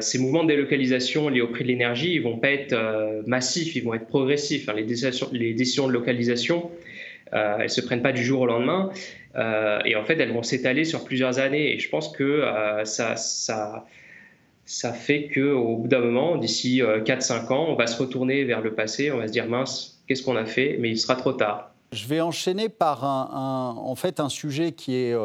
ces 0.00 0.18
mouvements 0.18 0.42
de 0.42 0.48
délocalisation 0.48 1.28
liés 1.28 1.42
au 1.42 1.48
prix 1.48 1.62
de 1.62 1.68
l'énergie, 1.68 2.14
ils 2.14 2.22
vont 2.22 2.38
pas 2.38 2.50
être 2.50 2.74
massifs, 3.28 3.76
ils 3.76 3.84
vont 3.84 3.94
être 3.94 4.08
progressifs. 4.08 4.68
décisions, 4.84 5.28
les, 5.30 5.54
décisions, 5.54 5.86
de 5.86 5.92
localisation, 5.92 6.72
euh, 7.32 7.58
elles 7.60 7.70
se 7.70 7.80
prennent 7.80 8.02
pas 8.02 8.12
du 8.12 8.24
jour 8.24 8.42
au 8.42 8.46
lendemain. 8.46 8.90
Euh, 9.36 9.80
et 9.84 9.96
en 9.96 10.04
fait, 10.04 10.18
elles 10.18 10.32
vont 10.32 10.42
s'étaler 10.42 10.84
sur 10.84 11.04
plusieurs 11.04 11.38
années. 11.38 11.74
Et 11.74 11.78
je 11.78 11.88
pense 11.88 12.08
que 12.08 12.24
euh, 12.24 12.84
ça, 12.84 13.16
ça, 13.16 13.84
ça 14.64 14.92
fait 14.92 15.28
qu'au 15.32 15.76
bout 15.76 15.88
d'un 15.88 16.00
moment, 16.00 16.36
d'ici 16.36 16.80
4-5 16.80 17.52
ans, 17.52 17.66
on 17.68 17.74
va 17.74 17.86
se 17.86 18.00
retourner 18.00 18.44
vers 18.44 18.60
le 18.60 18.74
passé, 18.74 19.10
on 19.12 19.18
va 19.18 19.28
se 19.28 19.32
dire 19.32 19.46
mince, 19.46 20.02
qu'est-ce 20.06 20.22
qu'on 20.22 20.36
a 20.36 20.46
fait? 20.46 20.76
Mais 20.80 20.90
il 20.90 20.98
sera 20.98 21.16
trop 21.16 21.32
tard. 21.32 21.72
Je 21.92 22.06
vais 22.06 22.20
enchaîner 22.20 22.68
par 22.68 23.04
un, 23.04 23.74
en 23.76 23.94
fait 23.94 24.20
un 24.20 24.28
sujet 24.28 24.72
qui 24.72 24.94
est, 24.94 25.16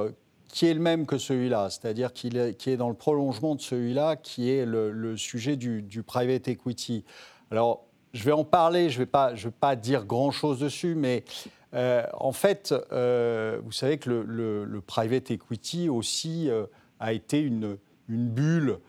qui 0.54 0.68
est 0.68 0.74
le 0.76 0.80
même 0.80 1.08
que 1.08 1.18
celui-là, 1.18 1.72
c'est-à-dire 1.72 2.14
qui 2.14 2.28
est, 2.28 2.78
dans 2.78 2.88
le 2.88 2.96
prolongement 2.96 3.56
de 3.56 3.62
celui-là, 3.62 4.16
qui 4.16 4.52
est 4.52 4.68
le, 4.68 5.18
sujet 5.18 5.56
du, 5.58 6.04
private 6.06 6.48
equity. 6.48 7.04
Alors, 7.50 7.88
je 8.14 8.24
vais 8.24 8.32
en 8.32 8.44
parler, 8.44 8.92
je 8.92 9.00
ne 9.00 9.00
vais, 9.00 9.06
pas, 9.08 9.34
vais 9.34 9.50
pas 9.50 9.76
dire 9.76 10.06
grand-chose 10.06 10.60
dessus, 10.60 10.94
mais 10.94 11.24
euh, 11.74 12.06
en 12.14 12.32
fait, 12.32 12.74
euh, 12.92 13.60
vous 13.64 13.72
savez 13.72 13.98
que 13.98 14.10
le, 14.10 14.82
private 14.86 15.32
equity 15.32 15.90
aussi 15.90 16.50
euh, 16.50 16.66
a 17.00 17.14
été 17.14 17.40
une, 17.40 17.78
bulle 18.10 18.80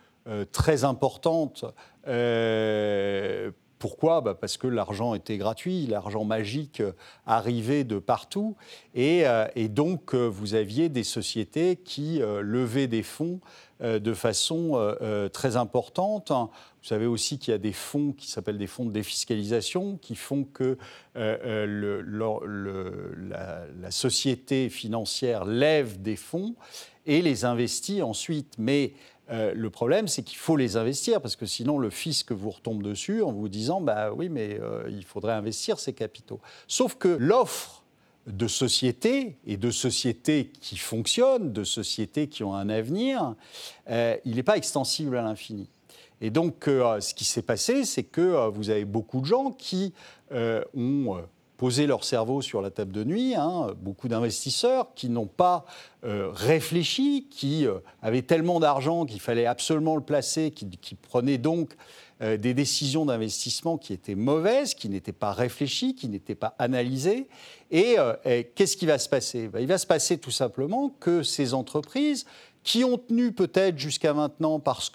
très 0.52 0.84
importante. 0.84 1.64
Pourquoi? 3.78 4.20
Bah, 4.22 4.34
Parce 4.34 4.56
que 4.56 4.66
l'argent 4.66 5.14
était 5.14 5.38
gratuit, 5.38 5.86
l'argent 5.86 6.24
magique 6.24 6.82
arrivait 7.26 7.84
de 7.84 7.98
partout. 8.00 8.56
Et, 8.94 9.24
et 9.54 9.68
donc, 9.68 10.14
vous 10.14 10.54
aviez 10.54 10.88
des 10.88 11.04
sociétés 11.04 11.76
qui 11.76 12.20
levaient 12.20 12.88
des 12.88 13.04
fonds 13.04 13.40
de 13.80 14.14
façon 14.14 14.96
très 15.32 15.56
importante. 15.56 16.32
Vous 16.84 16.88
savez 16.90 17.06
aussi 17.06 17.38
qu'il 17.38 17.52
y 17.52 17.54
a 17.54 17.58
des 17.58 17.72
fonds 17.72 18.12
qui 18.12 18.30
s'appellent 18.30 18.58
des 18.58 18.66
fonds 18.66 18.84
de 18.84 18.92
défiscalisation 18.92 19.96
qui 19.96 20.14
font 20.14 20.44
que 20.44 20.76
le, 21.14 22.02
la, 22.02 23.64
la, 23.80 23.90
société 23.90 24.68
financière 24.68 25.46
lève 25.46 26.02
des 26.02 26.16
fonds 26.16 26.54
et 27.06 27.22
les 27.22 27.46
investit 27.46 28.02
ensuite. 28.02 28.54
Mais 28.58 28.92
euh, 29.30 29.54
le 29.54 29.70
problème, 29.70 30.08
c'est 30.08 30.22
qu'il 30.22 30.38
faut 30.38 30.56
les 30.56 30.76
investir 30.76 31.20
parce 31.20 31.36
que 31.36 31.46
sinon 31.46 31.78
le 31.78 31.90
fisc 31.90 32.32
vous 32.32 32.50
retombe 32.50 32.82
dessus 32.82 33.22
en 33.22 33.32
vous 33.32 33.48
disant 33.48 33.80
bah 33.80 34.12
oui, 34.12 34.28
mais 34.28 34.58
euh, 34.60 34.84
il 34.90 35.04
faudrait 35.04 35.32
investir 35.32 35.78
ces 35.78 35.92
capitaux. 35.92 36.40
Sauf 36.68 36.96
que 36.96 37.08
l'offre 37.08 37.84
de 38.26 38.46
sociétés 38.46 39.36
et 39.46 39.56
de 39.56 39.70
sociétés 39.70 40.50
qui 40.60 40.76
fonctionnent, 40.76 41.52
de 41.52 41.64
sociétés 41.64 42.28
qui 42.28 42.42
ont 42.42 42.54
un 42.54 42.68
avenir, 42.68 43.34
euh, 43.90 44.16
il 44.24 44.36
n'est 44.36 44.42
pas 44.42 44.56
extensible 44.56 45.16
à 45.16 45.22
l'infini. 45.22 45.68
Et 46.24 46.30
donc, 46.30 46.64
ce 46.64 47.12
qui 47.12 47.24
s'est 47.24 47.42
passé, 47.42 47.84
c'est 47.84 48.02
que 48.02 48.48
vous 48.48 48.70
avez 48.70 48.86
beaucoup 48.86 49.20
de 49.20 49.26
gens 49.26 49.50
qui 49.50 49.92
ont 50.30 51.18
poser 51.56 51.86
leur 51.86 52.04
cerveau 52.04 52.42
sur 52.42 52.60
la 52.60 52.70
table 52.70 52.92
de 52.92 53.04
nuit, 53.04 53.34
hein, 53.34 53.74
beaucoup 53.80 54.08
d'investisseurs 54.08 54.88
qui 54.94 55.08
n'ont 55.08 55.26
pas 55.26 55.64
euh, 56.04 56.30
réfléchi, 56.32 57.28
qui 57.30 57.66
euh, 57.66 57.78
avaient 58.02 58.22
tellement 58.22 58.60
d'argent 58.60 59.06
qu'il 59.06 59.20
fallait 59.20 59.46
absolument 59.46 59.94
le 59.94 60.02
placer, 60.02 60.50
qui, 60.50 60.66
prenaient 60.96 61.38
donc 61.38 61.76
euh, 62.22 62.36
des 62.36 62.54
décisions 62.54 63.06
d'investissement 63.06 63.78
qui 63.78 63.92
étaient 63.92 64.16
mauvaises, 64.16 64.74
qui 64.74 64.88
n'étaient 64.88 65.12
pas 65.12 65.32
réfléchies, 65.32 65.94
qui 65.94 66.08
n'étaient 66.08 66.34
pas 66.34 66.54
analysées. 66.58 67.28
Et, 67.70 67.96
qu'est-ce 68.54 68.76
qui 68.76 68.86
va 68.86 68.98
se 68.98 69.08
passer? 69.08 69.48
Ben, 69.48 69.60
Il 69.60 69.66
va 69.66 69.78
se 69.78 69.86
passer 69.86 70.18
tout 70.18 70.30
simplement 70.30 70.90
que 71.00 71.22
ces 71.22 71.54
entreprises 71.54 72.24
qui 72.62 72.82
ont 72.82 72.98
tenu 72.98 73.32
peut-être 73.32 73.78
jusqu'à 73.78 74.14
maintenant 74.14 74.58
parce 74.58 74.90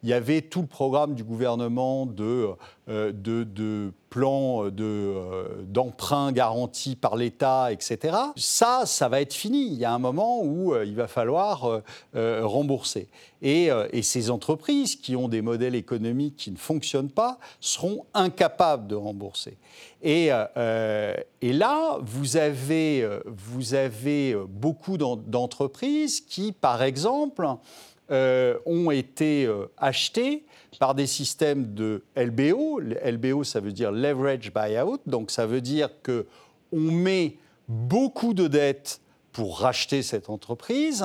qu'il 0.00 0.10
y 0.10 0.12
avait 0.12 0.42
tout 0.42 0.60
le 0.60 0.66
programme 0.66 1.14
du 1.14 1.24
gouvernement 1.24 2.06
de, 2.06 2.50
de, 2.86 3.44
de 3.44 3.92
plan 4.08 4.64
euh, 4.64 4.70
euh, 4.80 5.62
d'emprunt 5.64 6.32
garanti 6.32 6.96
par 6.96 7.16
l'État, 7.16 7.72
etc. 7.72 8.16
Ça, 8.36 8.82
ça 8.86 9.08
va 9.08 9.20
être 9.20 9.34
fini. 9.34 9.66
Il 9.66 9.78
y 9.78 9.84
a 9.84 9.92
un 9.92 9.98
moment 9.98 10.42
où 10.42 10.74
euh, 10.74 10.84
il 10.84 10.94
va 10.94 11.08
falloir 11.08 11.82
rembourser. 12.14 13.08
Et, 13.42 13.70
ces 14.02 14.30
entreprises 14.30 14.96
qui 14.96 15.16
ont 15.16 15.28
des 15.28 15.42
modèles 15.42 15.74
économiques 15.74 16.36
qui 16.36 16.50
ne 16.50 16.56
fonctionnent 16.56 17.10
pas 17.10 17.38
seront 17.60 18.06
incapables 18.14 18.86
de 18.86 18.94
rembourser. 18.94 19.58
Et, 20.02 20.28
et 20.28 21.52
là, 21.52 21.98
vous 22.00 22.36
avez, 22.36 23.08
vous 23.26 23.74
avez 23.74 24.34
beaucoup 24.48 24.96
d'entreprises 24.96 26.20
qui, 26.20 26.52
par 26.52 26.82
exemple, 26.82 27.46
ont 28.10 28.90
été 28.90 29.48
achetées 29.76 30.44
par 30.78 30.94
des 30.94 31.06
systèmes 31.06 31.74
de 31.74 32.02
LBO. 32.16 32.80
LBO, 32.80 33.44
ça 33.44 33.60
veut 33.60 33.72
dire 33.72 33.92
leverage 33.92 34.52
buyout, 34.52 35.00
donc 35.06 35.30
ça 35.30 35.46
veut 35.46 35.60
dire 35.60 35.90
que 36.02 36.26
on 36.72 36.80
met 36.80 37.36
beaucoup 37.68 38.34
de 38.34 38.46
dettes 38.46 39.00
pour 39.32 39.60
racheter 39.60 40.02
cette 40.02 40.30
entreprise 40.30 41.04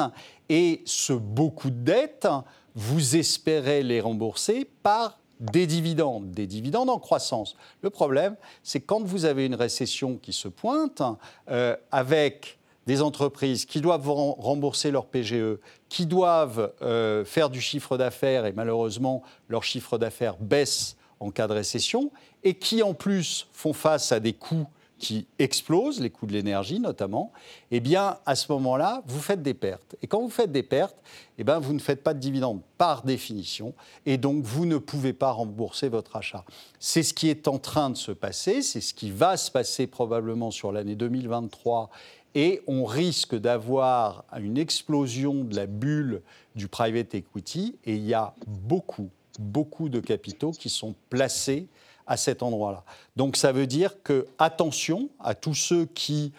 et 0.49 0.81
ce 0.85 1.13
beaucoup 1.13 1.69
de 1.69 1.83
dettes, 1.83 2.27
vous 2.75 3.15
espérez 3.15 3.83
les 3.83 4.01
rembourser 4.01 4.67
par 4.81 5.19
des 5.39 5.67
dividendes, 5.67 6.31
des 6.31 6.47
dividendes 6.47 6.89
en 6.89 6.99
croissance. 6.99 7.55
Le 7.81 7.89
problème, 7.89 8.35
c'est 8.63 8.79
quand 8.79 9.03
vous 9.03 9.25
avez 9.25 9.45
une 9.45 9.55
récession 9.55 10.17
qui 10.17 10.33
se 10.33 10.47
pointe, 10.47 11.01
euh, 11.49 11.75
avec 11.91 12.57
des 12.87 13.01
entreprises 13.01 13.65
qui 13.65 13.81
doivent 13.81 14.09
rembourser 14.09 14.91
leur 14.91 15.05
PGE, 15.05 15.57
qui 15.89 16.05
doivent 16.05 16.73
euh, 16.81 17.23
faire 17.25 17.49
du 17.49 17.61
chiffre 17.61 17.97
d'affaires, 17.97 18.45
et 18.45 18.51
malheureusement, 18.51 19.23
leur 19.49 19.63
chiffre 19.63 19.97
d'affaires 19.97 20.37
baisse 20.39 20.97
en 21.19 21.31
cas 21.31 21.47
de 21.47 21.53
récession, 21.53 22.11
et 22.43 22.55
qui 22.55 22.83
en 22.83 22.93
plus 22.93 23.47
font 23.53 23.73
face 23.73 24.11
à 24.11 24.19
des 24.19 24.33
coûts 24.33 24.67
qui 25.03 25.27
explosent, 25.37 25.99
les 25.99 26.09
coûts 26.09 26.27
de 26.27 26.31
l'énergie 26.31 26.79
notamment, 26.79 27.33
eh 27.71 27.81
bien, 27.81 28.19
à 28.25 28.35
ce 28.35 28.49
moment-là, 28.53 29.03
vous 29.05 29.19
faites 29.19 29.41
des 29.41 29.53
pertes. 29.53 29.97
Et 30.01 30.07
quand 30.07 30.21
vous 30.21 30.29
faites 30.29 30.51
des 30.53 30.63
pertes, 30.63 30.95
eh 31.37 31.43
bien, 31.43 31.59
vous 31.59 31.73
ne 31.73 31.79
faites 31.79 32.03
pas 32.03 32.13
de 32.13 32.19
dividendes 32.19 32.61
par 32.77 33.03
définition, 33.03 33.73
et 34.05 34.17
donc 34.17 34.45
vous 34.45 34.65
ne 34.65 34.77
pouvez 34.77 35.11
pas 35.11 35.31
rembourser 35.31 35.89
votre 35.89 36.15
achat. 36.15 36.45
C'est 36.79 37.03
ce 37.03 37.13
qui 37.13 37.29
est 37.29 37.49
en 37.49 37.59
train 37.59 37.89
de 37.89 37.97
se 37.97 38.13
passer, 38.13 38.61
c'est 38.61 38.79
ce 38.79 38.93
qui 38.93 39.11
va 39.11 39.35
se 39.35 39.51
passer 39.51 39.87
probablement 39.87 40.51
sur 40.51 40.71
l'année 40.71 40.95
2023 40.95 41.89
et 42.35 42.61
on 42.67 42.85
risque 42.85 43.35
d'avoir 43.35 44.25
une 44.37 44.57
explosion 44.57 45.43
de 45.43 45.55
la 45.55 45.65
bulle 45.65 46.21
du 46.55 46.67
private 46.67 47.13
equity 47.15 47.75
et 47.85 47.95
il 47.95 48.05
y 48.05 48.13
a 48.13 48.33
beaucoup, 48.47 49.09
beaucoup 49.39 49.89
de 49.89 49.99
capitaux 49.99 50.51
qui 50.51 50.69
sont 50.69 50.95
placés 51.09 51.67
à 52.07 52.17
cet 52.17 52.43
endroit-là. 52.43 52.83
Donc 53.15 53.37
ça 53.37 53.51
veut 53.51 53.67
dire 53.67 54.01
que 54.03 54.25
attention 54.37 55.09
à 55.19 55.35
tous 55.35 55.55
ceux 55.55 55.85
qui, 55.85 56.33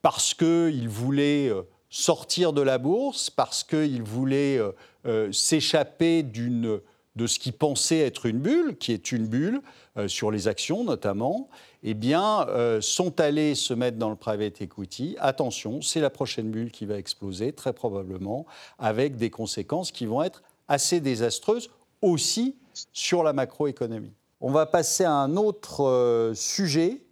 parce 0.00 0.34
qu'ils 0.34 0.88
voulaient 0.88 1.48
euh, 1.48 1.62
sortir 1.90 2.52
de 2.52 2.62
la 2.62 2.78
bourse, 2.78 3.30
parce 3.30 3.64
qu'ils 3.64 4.02
voulaient 4.02 4.58
euh, 4.58 4.72
euh, 5.06 5.32
s'échapper 5.32 6.22
d'une 6.22 6.80
de 7.16 7.26
ce 7.26 7.38
qu'ils 7.38 7.52
pensaient 7.52 8.00
être 8.00 8.26
une 8.26 8.38
bulle, 8.38 8.76
qui 8.78 8.92
est 8.92 9.12
une 9.12 9.26
bulle, 9.26 9.60
sur 10.06 10.30
les 10.30 10.48
actions 10.48 10.84
notamment, 10.84 11.50
eh 11.82 11.94
bien, 11.94 12.46
euh, 12.48 12.80
sont 12.80 13.20
allés 13.20 13.54
se 13.54 13.74
mettre 13.74 13.98
dans 13.98 14.10
le 14.10 14.16
private 14.16 14.60
equity. 14.62 15.16
Attention, 15.18 15.82
c'est 15.82 16.00
la 16.00 16.10
prochaine 16.10 16.50
bulle 16.50 16.70
qui 16.70 16.86
va 16.86 16.96
exploser, 16.96 17.52
très 17.52 17.72
probablement, 17.72 18.46
avec 18.78 19.16
des 19.16 19.30
conséquences 19.30 19.90
qui 19.90 20.06
vont 20.06 20.22
être 20.22 20.42
assez 20.68 21.00
désastreuses 21.00 21.70
aussi 22.00 22.56
sur 22.92 23.22
la 23.24 23.32
macroéconomie. 23.32 24.14
On 24.40 24.52
va 24.52 24.66
passer 24.66 25.04
à 25.04 25.12
un 25.12 25.36
autre 25.36 25.84
euh, 25.84 26.34
sujet 26.34 27.02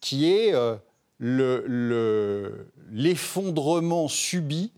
qui 0.00 0.30
est 0.30 0.54
euh, 0.54 0.76
l'effondrement 2.90 4.08
subi 4.08 4.72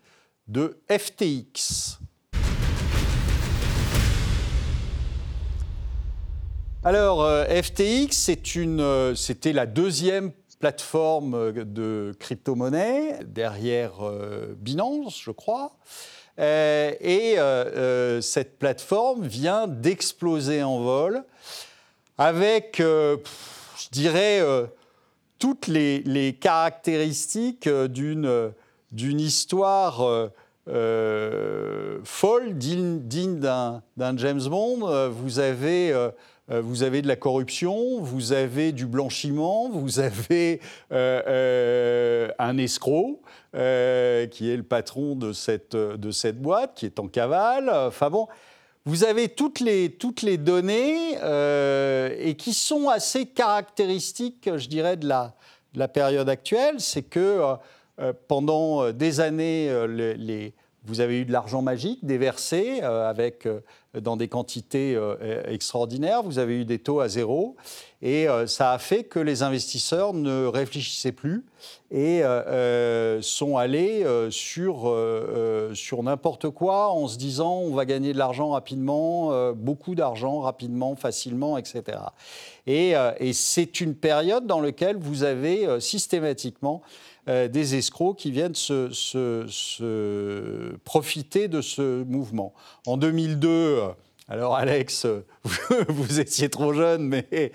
de 0.49 0.79
FTX. 0.91 1.99
Alors, 6.85 7.23
euh, 7.23 7.45
FTX, 7.45 8.29
euh, 8.57 9.15
c'était 9.15 9.53
la 9.53 9.67
deuxième 9.67 10.33
plateforme 10.59 11.35
euh, 11.35 11.53
de 11.65 12.13
crypto-monnaie 12.19 13.21
derrière 13.25 13.93
Binance, 14.57 15.21
je 15.23 15.31
crois. 15.31 15.77
et 16.39 17.37
cette 18.21 18.59
plateforme 18.59 19.25
vient 19.25 19.69
d'exploser 19.69 20.65
en 20.65 20.81
vol 20.81 21.23
avec, 22.19 22.79
je 22.79 23.89
dirais, 23.93 24.41
toutes 25.39 25.69
les, 25.69 26.37
caractéristiques 26.41 27.69
d'une 27.69 29.21
histoire 29.21 30.31
folle, 32.05 32.59
digne 32.59 33.39
d'un 33.39 34.17
James 34.17 34.43
Bond. 34.49 35.11
Vous 35.11 35.39
avez 35.39 35.95
vous 36.61 36.83
avez 36.83 37.03
de 37.03 37.09
la 37.09 37.17
corruption, 37.17 38.01
vous 38.01 38.33
avez 38.33 38.73
du 38.73 38.87
blanchiment, 38.87 39.71
vous 39.71 40.01
avez 40.01 40.61
euh, 40.93 41.23
euh, 41.27 42.29
un 42.39 42.59
escroc 42.59 43.21
qui 43.53 43.59
est 44.51 44.57
le 44.57 44.63
patron 44.63 45.15
de 45.15 45.33
cette, 45.33 45.77
de 45.77 46.11
cette 46.11 46.41
boîte, 46.41 46.75
qui 46.75 46.87
est 46.87 46.99
en 46.99 47.09
cavale. 47.09 47.71
Enfin 47.71 48.11
bon, 48.11 48.29
vous 48.85 49.05
avez 49.05 49.29
toutes 49.29 49.61
les, 49.61 49.91
toutes 49.91 50.23
les 50.23 50.39
données 50.39 51.13
et 52.19 52.35
qui 52.35 52.55
sont 52.55 52.89
assez 52.89 53.27
caractéristiques, 53.27 54.49
je 54.57 54.69
dirais, 54.69 54.97
de 54.97 55.07
la, 55.07 55.35
la 55.75 55.89
période 55.89 56.29
actuelle. 56.29 56.77
C'est 56.79 57.03
que 57.03 57.57
pendant 58.27 58.91
des 58.91 59.21
années, 59.21 59.71
les 59.87 60.55
vous 60.85 61.01
avez 61.01 61.21
eu 61.21 61.25
de 61.25 61.33
l'argent 61.33 61.63
magique 61.63 62.05
déversé 62.05 62.81
euh, 62.83 63.09
avec, 63.09 63.47
euh, 63.47 63.61
dans 64.01 64.17
des 64.17 64.29
quantités 64.29 64.95
euh, 64.97 65.43
extraordinaires. 65.47 66.23
Vous 66.23 66.39
avez 66.39 66.61
eu 66.61 66.65
des 66.65 66.79
taux 66.79 67.01
à 67.01 67.09
zéro. 67.09 67.57
Et 68.05 68.27
ça 68.49 68.73
a 68.73 68.79
fait 68.79 69.05
que 69.05 69.21
les 69.21 69.45
investisseurs 69.45 70.13
ne 70.13 70.47
réfléchissaient 70.47 71.13
plus 71.13 71.45
et 71.93 72.23
sont 73.21 73.57
allés 73.57 74.05
sur, 74.31 74.93
sur 75.73 76.03
n'importe 76.03 76.51
quoi 76.51 76.91
en 76.91 77.07
se 77.07 77.17
disant 77.17 77.59
on 77.59 77.73
va 77.73 77.85
gagner 77.85 78.13
de 78.13 78.19
l'argent 78.19 78.51
rapidement, 78.51 79.53
beaucoup 79.53 79.95
d'argent 79.95 80.41
rapidement, 80.41 80.97
facilement, 80.97 81.57
etc. 81.59 81.99
Et, 82.67 82.95
et 83.21 83.33
c'est 83.33 83.81
une 83.81 83.95
période 83.95 84.49
dans 84.49 84.61
laquelle 84.61 84.97
vous 84.97 85.23
avez 85.23 85.81
systématiquement 85.81 86.83
euh, 87.29 87.49
des 87.49 87.77
escrocs 87.77 88.17
qui 88.17 88.31
viennent 88.31 88.55
se, 88.55 88.89
profiter 90.85 91.49
de 91.49 91.61
ce 91.61 92.03
mouvement. 92.05 92.53
En 92.87 92.97
2002, 92.97 93.81
alors 94.29 94.57
Alex, 94.57 95.07
vous 95.89 96.21
étiez 96.21 96.49
trop 96.49 96.73
jeune, 96.73 97.03
mais 97.03 97.53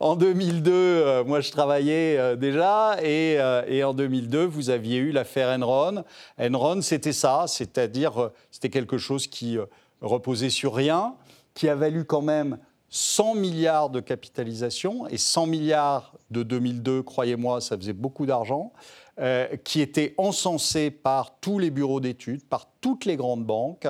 en 0.00 0.16
2002, 0.16 1.24
moi 1.24 1.40
je 1.40 1.50
travaillais 1.50 2.36
déjà, 2.36 2.96
et, 3.02 3.38
et, 3.68 3.84
en 3.84 3.94
2002, 3.94 4.44
vous 4.44 4.70
aviez 4.70 4.98
eu 4.98 5.12
l'affaire 5.12 5.48
Enron. 5.48 6.04
Enron, 6.40 6.82
c'était 6.82 7.12
ça, 7.12 7.44
c'est-à-dire 7.46 8.30
c'était 8.50 8.70
quelque 8.70 8.98
chose 8.98 9.26
qui 9.26 9.58
reposait 10.00 10.50
sur 10.50 10.74
rien, 10.74 11.14
qui 11.54 11.68
a 11.68 11.74
valu 11.74 12.04
quand 12.04 12.22
même 12.22 12.58
100 12.90 13.34
milliards 13.34 13.90
de 13.90 14.00
capitalisation, 14.00 15.06
et 15.08 15.18
100 15.18 15.46
milliards 15.46 16.14
de 16.30 16.42
2002, 16.42 17.02
croyez-moi, 17.02 17.60
ça 17.60 17.76
faisait 17.76 17.92
beaucoup 17.92 18.26
d'argent, 18.26 18.72
euh, 19.18 19.56
qui 19.64 19.80
était 19.80 20.14
encensé 20.18 20.90
par 20.90 21.38
tous 21.40 21.58
les 21.58 21.70
bureaux 21.70 22.00
d'études, 22.00 22.44
par 22.44 22.68
toutes 22.80 23.04
les 23.04 23.16
grandes 23.16 23.44
banques, 23.44 23.86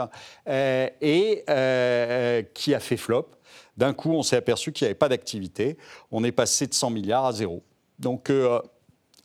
euh, 0.48 0.88
et 1.00 1.44
euh, 1.50 2.42
qui 2.54 2.74
a 2.74 2.80
fait 2.80 2.96
flop. 2.96 3.28
D'un 3.76 3.92
coup, 3.92 4.12
on 4.12 4.22
s'est 4.22 4.36
aperçu 4.36 4.72
qu'il 4.72 4.84
n'y 4.84 4.90
avait 4.90 4.98
pas 4.98 5.08
d'activité. 5.08 5.76
On 6.10 6.24
est 6.24 6.32
passé 6.32 6.66
de 6.66 6.74
100 6.74 6.90
milliards 6.90 7.26
à 7.26 7.32
zéro. 7.32 7.62
Donc, 7.98 8.30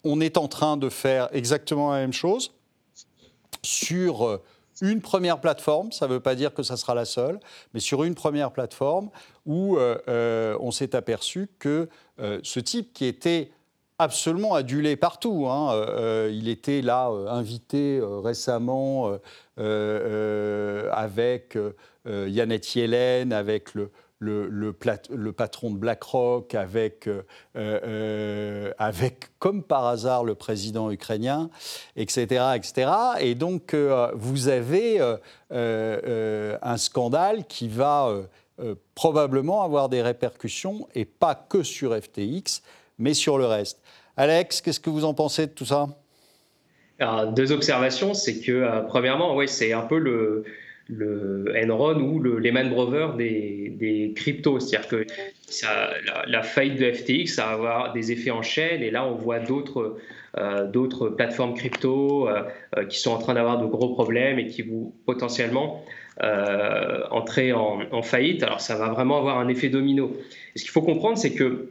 on 0.03 0.21
est 0.21 0.37
en 0.37 0.47
train 0.47 0.75
de 0.75 0.89
faire 0.89 1.29
exactement 1.31 1.91
la 1.91 1.99
même 1.99 2.13
chose 2.13 2.53
sur 3.61 4.41
une 4.81 5.01
première 5.01 5.39
plateforme, 5.39 5.91
ça 5.91 6.07
ne 6.07 6.13
veut 6.13 6.19
pas 6.19 6.35
dire 6.35 6.53
que 6.53 6.63
ça 6.63 6.75
sera 6.75 6.95
la 6.95 7.05
seule, 7.05 7.39
mais 7.73 7.79
sur 7.79 8.03
une 8.03 8.15
première 8.15 8.51
plateforme 8.51 9.09
où 9.45 9.77
euh, 9.77 9.97
euh, 10.07 10.57
on 10.59 10.71
s'est 10.71 10.95
aperçu 10.95 11.47
que 11.59 11.87
euh, 12.19 12.39
ce 12.43 12.59
type 12.59 12.93
qui 12.93 13.05
était 13.05 13.51
absolument 13.99 14.55
adulé 14.55 14.95
partout. 14.95 15.47
Hein, 15.47 16.27
il 16.31 16.47
était 16.49 16.81
là 16.81 17.05
invité 17.27 18.01
récemment 18.03 19.15
avec 19.57 21.55
Yannette 22.07 22.75
Yellen, 22.75 23.31
avec 23.31 23.75
le, 23.75 23.91
le, 24.21 24.47
le, 25.09 25.31
patron 25.33 25.71
de 25.71 25.77
BlackRock, 25.77 26.53
avec, 26.53 27.07
euh, 27.07 27.23
euh, 27.55 28.71
avec, 28.77 29.29
comme 29.39 29.63
par 29.63 29.87
hasard, 29.87 30.23
le 30.23 30.35
président 30.35 30.91
ukrainien, 30.91 31.49
etc. 31.95 32.45
etc. 32.55 32.91
Et 33.19 33.33
donc, 33.33 33.73
euh, 33.73 34.11
vous 34.13 34.47
avez 34.47 34.99
un 35.49 36.77
scandale 36.77 37.45
qui 37.45 37.67
va 37.67 38.09
probablement 38.93 39.63
avoir 39.63 39.89
des 39.89 40.03
répercussions, 40.03 40.87
et 40.93 41.05
pas 41.05 41.33
que 41.33 41.63
sur 41.63 41.97
FTX, 41.99 42.61
mais 42.99 43.15
sur 43.15 43.39
le 43.39 43.45
reste. 43.45 43.81
Alex, 44.17 44.61
qu'est-ce 44.61 44.79
que 44.79 44.91
vous 44.91 45.03
en 45.03 45.15
pensez 45.15 45.47
de 45.47 45.51
tout 45.51 45.65
ça? 45.65 45.87
Alors, 46.99 47.31
Deux 47.31 47.51
observations, 47.51 48.13
c'est 48.13 48.39
que, 48.39 48.85
premièrement, 48.87 49.35
ouais, 49.35 49.47
c'est 49.47 49.73
un 49.73 49.81
peu 49.81 49.97
le 49.97 50.45
Enron 51.55 51.99
ou 51.99 52.19
le 52.19 52.39
Lehman 52.39 52.69
Brothers 52.69 53.15
des, 53.15 54.13
cryptos. 54.15 54.59
C'est-à-dire 54.59 54.87
que 54.87 55.05
la, 56.27 56.43
faillite 56.43 56.79
de 56.79 56.91
FTX, 56.91 57.33
ça 57.33 57.45
va 57.45 57.51
avoir 57.51 57.93
des 57.93 58.11
effets 58.11 58.31
en 58.31 58.41
chaîne. 58.41 58.81
Et 58.83 58.91
là, 58.91 59.05
on 59.05 59.15
voit 59.15 59.39
d'autres 59.39 59.97
euh, 60.37 61.09
plateformes 61.15 61.55
crypto 61.55 62.27
euh, 62.27 62.43
euh, 62.77 62.85
qui 62.85 62.99
sont 62.99 63.11
en 63.11 63.17
train 63.17 63.33
d'avoir 63.33 63.59
de 63.59 63.65
gros 63.65 63.93
problèmes 63.93 64.39
et 64.39 64.47
qui 64.47 64.61
vont 64.61 64.93
potentiellement 65.05 65.83
entrer 67.09 67.51
en, 67.51 68.01
faillite. 68.03 68.43
Alors, 68.43 68.61
ça 68.61 68.75
va 68.75 68.89
vraiment 68.89 69.17
avoir 69.17 69.39
un 69.39 69.47
effet 69.47 69.69
domino. 69.69 70.15
Et 70.53 70.59
ce 70.59 70.63
qu'il 70.63 70.71
faut 70.71 70.83
comprendre, 70.83 71.17
c'est 71.17 71.33
que 71.33 71.69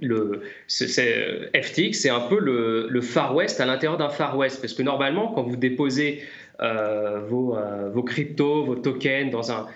le, 0.00 0.42
FTX, 0.68 1.92
c'est 1.92 2.08
un 2.08 2.20
peu 2.20 2.38
le, 2.38 2.86
le, 2.88 3.00
Far 3.02 3.34
West 3.34 3.60
à 3.60 3.66
l'intérieur 3.66 3.98
d'un 3.98 4.08
Far 4.08 4.38
West. 4.38 4.62
Parce 4.62 4.72
que 4.72 4.82
normalement, 4.82 5.28
quand 5.34 5.42
vous 5.42 5.56
déposez 5.56 6.22
euh, 6.22 6.49
vos, 6.60 7.56
euh, 7.56 7.90
vos, 7.90 8.02
cryptos, 8.02 8.64
vos 8.64 8.76
tokens 8.76 9.30
dans 9.30 9.52
un 9.52 9.66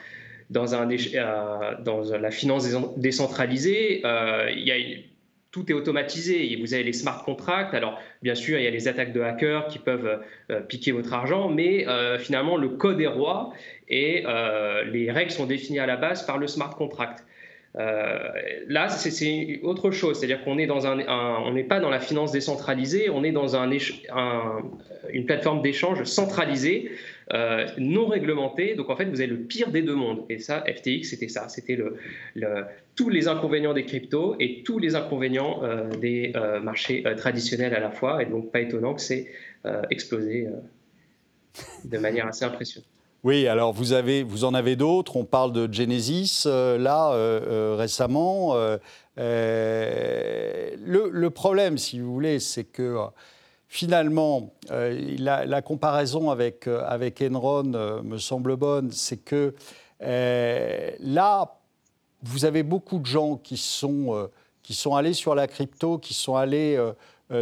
dans, 0.51 0.75
un, 0.75 0.89
euh, 0.91 1.75
dans 1.83 2.03
la 2.17 2.31
finance 2.31 2.69
décentralisée, 2.97 4.03
tout 5.51 5.71
est 5.71 5.75
automatisé. 5.75 6.59
Vous 6.61 6.75
avez 6.75 6.83
les 6.83 6.93
smart 6.93 7.25
contracts. 7.25 7.75
Alors, 7.75 7.99
bien 8.23 8.35
sûr, 8.35 8.59
il 8.59 8.65
y 8.65 8.67
a 8.67 8.71
les 8.71 8.87
attaques 8.87 9.13
de 9.13 9.23
hackers 9.23 9.69
qui 9.69 9.79
peuvent 9.79 10.21
piquer 10.69 10.93
votre 10.93 11.15
argent, 11.15 11.49
mais 11.49 11.87
finalement, 12.19 12.59
le 12.59 12.69
code 12.69 13.01
est 13.01 13.07
roi 13.07 13.53
et 13.89 14.25
les 14.93 15.11
règles 15.11 15.31
sont 15.31 15.47
définies 15.47 15.79
à 15.79 15.87
la 15.87 15.97
base 15.97 16.27
par 16.27 16.37
le 16.37 16.47
smart 16.47 16.77
contract. 16.77 17.25
Euh, 17.77 18.19
là, 18.69 18.89
c'est 18.89 19.61
autre 19.63 19.91
chose, 19.91 20.19
c'est-à-dire 20.19 20.45
qu'on 20.45 20.55
n'est 20.55 21.65
pas 21.65 21.81
dans 21.81 21.91
la 21.91 22.01
finance 22.01 22.31
décentralisée, 22.31 23.11
on 23.11 23.25
est 23.25 23.33
dans 23.33 23.57
un, 23.57 23.71
une 25.11 25.27
plateforme 25.27 25.61
d'échange 25.61 26.05
centralisée, 26.05 26.93
euh, 27.33 27.67
non 27.79 28.07
réglementée. 28.07 28.75
Donc 28.75 28.91
en 28.91 28.97
fait, 28.97 29.07
vous 29.07 29.21
avez 29.21 29.31
le 29.31 29.39
pire 29.39 29.71
des 29.71 29.83
deux 29.83 29.95
mondes. 29.95 30.25
Et 30.29 30.39
ça, 30.39 30.65
FTX, 30.67 31.05
c'était 31.05 31.29
ça, 31.29 31.49
c'était 31.49 31.79
tous 32.95 33.09
les 33.09 33.27
inconvénients 33.27 33.75
des 33.75 33.85
cryptos 33.85 34.37
et 34.39 34.63
tous 34.63 34.79
les 34.79 34.95
inconvénients 34.95 35.65
euh, 35.65 35.89
des 35.97 36.33
marchés 36.63 37.03
traditionnels 37.17 37.75
à 37.75 37.81
la 37.81 37.91
fois. 37.91 38.23
Et 38.23 38.27
donc 38.27 38.53
pas 38.53 38.61
étonnant 38.61 38.95
que 38.95 39.03
c'est 39.03 39.33
explosé 39.91 40.47
de 41.85 41.99
manière 41.99 42.27
assez 42.27 42.45
impressionnante. 42.45 42.94
Oui, 43.25 43.49
alors 43.49 43.73
vous, 43.73 43.95
en 43.95 44.53
avez 44.53 44.77
d'autres. 44.77 45.17
On 45.17 45.25
parle 45.25 45.55
de 45.55 45.73
Genesis, 45.73 46.43
euh, 46.45 46.77
là, 46.77 47.13
euh, 47.13 47.41
euh, 47.49 47.75
récemment. 47.75 48.55
Le, 49.17 51.29
problème, 51.31 51.79
si 51.79 52.01
vous 52.01 52.13
voulez, 52.13 52.39
c'est 52.39 52.65
que 52.65 52.99
finalement, 53.67 54.53
la, 54.69 55.63
comparaison 55.63 56.31
avec, 56.31 56.69
avec 56.69 57.23
Enron 57.23 58.03
me 58.03 58.19
semble 58.19 58.57
bonne. 58.57 58.91
C'est 58.91 59.17
que 59.17 59.55
là, 60.01 61.61
vous 62.23 62.45
avez 62.45 62.63
beaucoup 62.63 62.99
de 62.99 63.07
gens 63.07 63.37
qui 63.37 63.57
sont, 63.57 64.29
qui 64.63 64.75
sont 64.75 64.97
allés 64.97 65.15
sur 65.15 65.35
la 65.35 65.47
crypto, 65.47 65.97
qui 65.97 66.13
sont 66.13 66.37
allés 66.37 66.79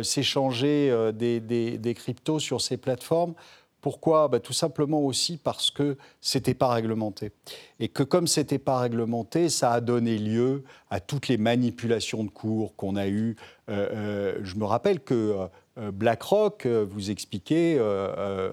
s'échanger 0.05 1.11
des 1.13 1.95
cryptos 1.97 2.39
sur 2.39 2.61
ces 2.61 2.77
plateformes 2.77 3.35
pourquoi 3.83 4.29
bah, 4.29 4.41
Tout 4.41 4.55
simplement 4.55 5.01
aussi 5.01 5.37
parce 5.37 5.71
que 5.71 5.99
c'était 6.23 6.55
pas 6.55 6.73
réglementé. 6.73 7.33
Et 7.81 7.89
que 7.89 8.05
comme 8.05 8.29
c'était 8.29 8.61
pas 8.61 8.79
réglementé, 8.79 9.51
ça 9.51 9.73
a 9.73 9.81
donné 9.81 10.17
lieu 10.17 10.63
à 10.89 11.01
toutes 11.01 11.29
les 11.29 11.37
manipulations 11.37 12.23
de 12.25 12.31
cours 12.31 12.75
qu'on 12.77 12.97
a 12.97 13.09
eues. 13.09 13.37
Euh, 13.69 13.89
euh, 13.93 14.39
je 14.43 14.55
me 14.55 14.65
rappelle 14.65 15.01
que 15.01 15.37
euh, 15.79 15.91
BlackRock 15.91 16.67
vous 16.67 17.11
expliquait, 17.11 17.81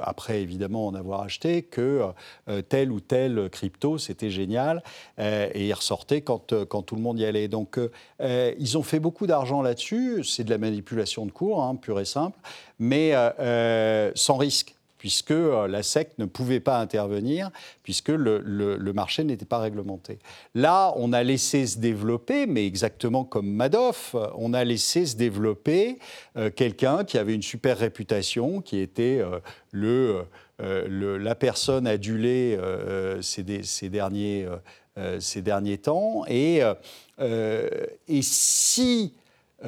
après 0.02 0.42
évidemment 0.42 0.88
en 0.88 0.96
avoir 0.96 1.22
acheté, 1.22 1.62
que 1.62 2.02
tel 2.70 2.92
ou 2.92 3.00
tel 3.00 3.50
crypto, 3.52 3.98
c'était 3.98 4.32
génial. 4.32 4.82
et 5.18 5.68
il 5.68 5.74
ressortait 5.74 6.22
quand, 6.22 6.66
quand 6.66 6.82
tout 6.82 6.96
le 6.96 7.02
monde 7.02 7.20
y 7.20 7.26
allait. 7.26 7.50
Donc 7.50 7.78
ils 8.22 8.78
ont 8.78 8.84
fait 8.84 9.00
beaucoup 9.00 9.28
d'argent 9.28 9.62
là-dessus. 9.62 10.24
C'est 10.24 10.46
de 10.46 10.50
la 10.50 10.58
manipulation 10.58 11.26
de 11.26 11.32
cours, 11.32 11.62
hein, 11.62 11.76
pure 11.76 12.00
et 12.00 12.06
simple, 12.06 12.40
mais 12.80 13.14
sans 14.16 14.38
risque 14.38 14.79
puisque 15.00 15.32
euh, 15.32 15.68
la 15.68 15.82
SEC 15.82 16.12
ne 16.20 16.26
pouvait 16.26 16.60
pas 16.60 16.80
intervenir, 16.80 17.50
puisque 17.82 18.10
le, 18.10 18.92
marché 18.94 19.24
n'était 19.24 19.46
pas 19.46 19.58
réglementé. 19.58 20.20
Là, 20.54 20.94
on 20.98 21.14
a 21.14 21.24
laissé 21.24 21.66
se 21.66 21.80
développer, 21.80 22.46
mais 22.46 22.68
exactement 22.68 23.24
comme 23.24 23.50
Madoff, 23.50 24.16
on 24.36 24.54
a 24.54 24.64
laissé 24.64 25.06
se 25.06 25.16
développer 25.16 25.98
euh, 26.38 26.52
quelqu'un 26.52 27.06
qui 27.06 27.18
avait 27.18 27.34
une 27.34 27.42
super 27.42 27.78
réputation, 27.78 28.62
qui 28.62 28.80
était 28.80 29.22
euh, 29.22 29.40
le, 29.72 31.18
la 31.18 31.36
personne 31.36 31.88
adulée 31.88 32.60
ces, 33.22 33.64
ces, 33.64 33.88
derniers, 33.88 34.46
ces 35.20 35.42
derniers 35.42 35.78
temps. 35.78 36.26
Et, 36.28 36.62
et 38.10 38.22
si 38.22 39.14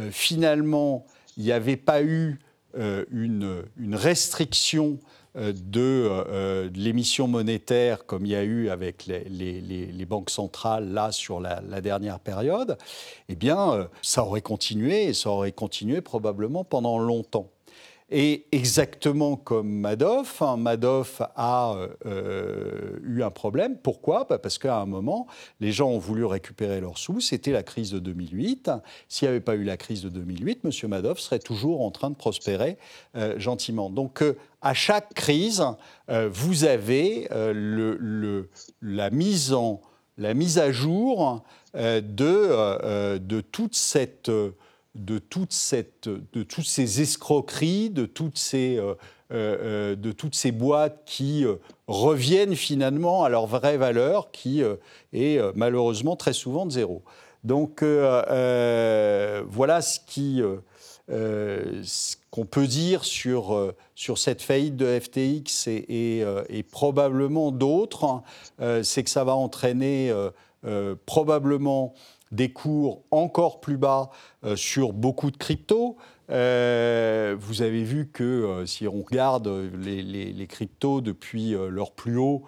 finalement 0.10 1.06
il 1.38 1.44
n'y 1.44 1.54
avait 1.54 1.78
pas 1.78 2.04
eu 2.04 2.40
une, 2.76 3.64
une, 3.78 3.96
restriction 3.96 5.00
euh, 5.38 5.54
euh, 5.78 6.70
de, 6.70 6.78
l'émission 6.78 7.26
monétaire 7.26 8.06
comme 8.06 8.26
il 8.26 8.34
y 8.34 8.36
a 8.36 8.44
eu 8.44 8.70
avec 8.70 9.06
les, 9.06 10.06
banques 10.06 10.30
centrales 10.30 10.92
là 10.92 11.14
sur 11.14 11.40
la, 11.40 11.62
dernière 11.80 12.20
période, 12.20 12.78
eh 13.30 13.36
bien, 13.36 13.72
euh, 13.72 13.86
ça 14.02 14.26
aurait 14.26 14.42
continué 14.42 15.06
et 15.06 15.14
ça 15.14 15.30
aurait 15.30 15.54
continué 15.54 16.02
probablement 16.02 16.66
pendant 16.66 17.00
longtemps. 17.00 17.50
Et 18.14 18.46
exactement 18.52 19.38
comme 19.38 19.70
Madoff, 19.70 20.42
hein, 20.42 20.58
Madoff 20.58 21.22
a 21.38 21.78
euh, 22.06 23.00
eu 23.06 23.24
un 23.24 23.30
problème. 23.30 23.78
Pourquoi? 23.78 24.26
Bah, 24.30 24.38
Parce 24.38 24.58
qu'à 24.58 24.82
un 24.82 24.86
moment, 24.86 25.28
les 25.62 25.72
gens 25.72 25.88
ont 25.88 25.98
voulu 25.98 26.26
récupérer 26.26 26.82
leurs 26.82 26.98
sous. 26.98 27.22
C'était 27.22 27.54
la 27.54 27.64
crise 27.64 27.92
de 27.92 28.00
2008. 28.00 28.70
S'il 29.08 29.28
n'y 29.28 29.30
avait 29.30 29.40
pas 29.40 29.56
eu 29.56 29.64
la 29.64 29.78
crise 29.78 30.04
de 30.04 30.10
2008, 30.10 30.60
M. 30.66 30.90
Madoff 30.90 31.20
serait 31.20 31.40
toujours 31.40 31.86
en 31.86 31.92
train 31.92 32.10
de 32.10 32.16
prospérer 32.16 32.78
euh, 33.16 33.40
gentiment. 33.40 33.90
Donc, 33.90 34.22
euh, 34.22 34.38
à 34.62 34.74
chaque 34.74 35.14
crise, 35.14 35.64
vous 36.08 36.66
avez 36.66 37.28
la, 37.32 39.10
mise 39.10 39.54
en, 39.54 39.82
la 40.20 40.34
mise 40.36 40.60
à 40.60 40.72
jour 40.72 41.44
de 41.74 43.42
toute 43.52 43.74
cette 43.74 44.30
de, 44.96 45.20
toute 45.20 45.54
cette, 45.54 46.10
de 46.10 46.44
toutes 46.44 46.66
ces 46.66 47.02
escroqueries, 47.02 47.90
de 47.90 48.06
toutes 48.06 48.38
ces, 48.38 48.80
euh, 49.32 49.96
ces 50.32 50.52
boîtes 50.52 51.04
qui 51.06 51.46
reviennent 51.88 52.56
finalement 52.56 53.24
à 53.24 53.30
leur 53.30 53.48
vraie 53.48 53.78
valeur, 53.78 54.32
qui 54.32 54.62
est 55.14 55.40
malheureusement 55.56 56.16
très 56.16 56.34
souvent 56.34 56.66
de 56.66 56.72
zéro. 56.72 57.04
Donc 57.44 57.84
voilà 57.84 59.82
ce 59.82 60.00
qui 60.06 60.42
qu'on 62.30 62.46
peut 62.46 62.68
dire 62.68 63.04
sur, 63.04 63.74
cette 63.96 64.42
faillite 64.42 64.76
de 64.76 65.00
FTX 65.00 65.68
et, 65.68 66.26
et, 66.50 66.64
probablement 66.64 67.52
d'autres, 67.52 68.22
c'est 68.84 69.04
que 69.04 69.10
ça 69.10 69.24
va 69.24 69.36
entraîner 69.36 70.14
probablement 71.06 71.94
des 72.32 72.52
cours 72.52 73.04
encore 73.12 73.60
plus 73.60 73.78
bas 73.78 74.10
euh, 74.44 74.56
sur 74.56 74.94
beaucoup 74.94 75.32
de 75.32 75.38
cryptos. 75.38 75.98
Euh, 76.30 77.36
vous 77.38 77.62
avez 77.62 77.84
vu 77.84 78.10
que 78.12 78.24
euh, 78.24 78.66
si 78.66 78.88
on 78.88 79.02
regarde 79.02 79.48
les, 79.48 80.48
cryptos 80.48 81.02
depuis 81.02 81.52
leur 81.70 81.92
plus 81.92 82.18
haut, 82.18 82.44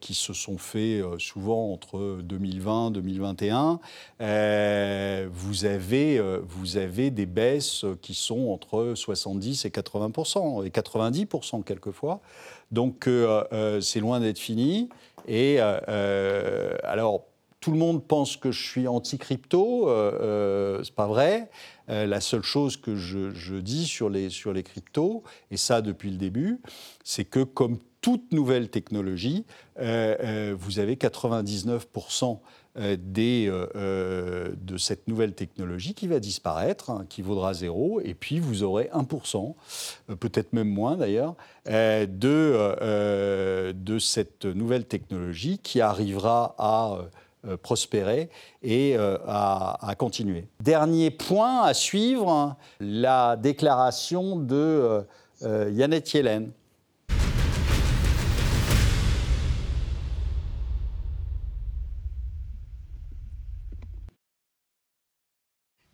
qui 0.00 0.14
se 0.14 0.32
sont 0.32 0.58
faits 0.58 1.02
souvent 1.18 1.72
entre 1.72 2.20
2020 2.22 2.90
et 2.90 2.92
2021, 2.92 3.80
vous, 5.28 5.64
avez, 5.64 6.22
vous 6.46 6.76
avez 6.76 7.10
des 7.10 7.26
baisses 7.26 7.84
qui 8.00 8.14
sont 8.14 8.50
entre 8.50 8.92
70 8.94 9.64
et 9.64 9.70
80% 9.70 10.64
et 10.64 10.70
90% 10.70 11.64
quelquefois. 11.64 12.20
Donc 12.70 13.08
c'est 13.80 14.00
loin 14.00 14.20
d'être 14.20 14.38
fini. 14.38 14.88
Et 15.26 15.58
alors 15.58 17.24
tout 17.60 17.72
le 17.72 17.78
monde 17.78 18.06
pense 18.06 18.36
que 18.36 18.52
je 18.52 18.62
suis 18.62 18.86
anti-crypto, 18.86 19.88
euh, 19.88 20.12
euh 20.20 20.80
c'est 20.84 20.94
pas 20.94 21.06
vrai. 21.06 21.50
Euh, 21.88 22.06
la 22.06 22.20
seule 22.20 22.42
chose 22.42 22.76
que 22.76 22.94
je, 22.94 23.56
dis 23.56 23.86
sur 23.86 24.10
les, 24.10 24.30
sur 24.30 24.52
les 24.52 24.62
cryptos, 24.62 25.24
et 25.50 25.56
ça 25.56 25.82
depuis 25.82 26.10
le 26.10 26.18
début, 26.18 26.60
c'est 27.02 27.24
que 27.24 27.42
comme 27.42 27.78
toute 28.00 28.32
nouvelle 28.32 28.68
technologie, 28.68 29.44
euh, 29.80 30.54
vous 30.56 30.78
avez 30.78 30.94
99% 30.94 32.38
des, 32.96 33.50
de 33.50 34.76
cette 34.76 35.08
nouvelle 35.08 35.34
technologie 35.34 35.94
qui 35.94 36.06
va 36.06 36.20
disparaître, 36.20 36.90
hein, 36.90 37.06
qui 37.08 37.22
vaudra 37.22 37.52
zéro, 37.52 38.00
et 38.04 38.14
puis 38.14 38.38
vous 38.38 38.62
aurez 38.62 38.88
1%, 38.94 39.56
peut-être 40.20 40.52
même 40.52 40.68
moins 40.68 40.96
d'ailleurs, 40.96 41.34
de, 41.66 43.72
de 43.72 43.98
cette 43.98 44.44
nouvelle 44.44 44.84
technologie 44.84 45.58
qui 45.58 45.80
arrivera 45.80 46.54
à 46.56 47.00
prospérer 47.62 48.30
et 48.62 48.96
euh, 48.96 49.16
à, 49.26 49.94
continuer. 49.96 50.46
Dernier 50.60 51.10
point 51.10 51.62
à 51.62 51.74
suivre, 51.74 52.56
la 52.80 53.36
déclaration 53.36 54.36
de 54.36 55.04
euh, 55.42 55.70
Yannette 55.72 56.12
Yellen. 56.12 56.50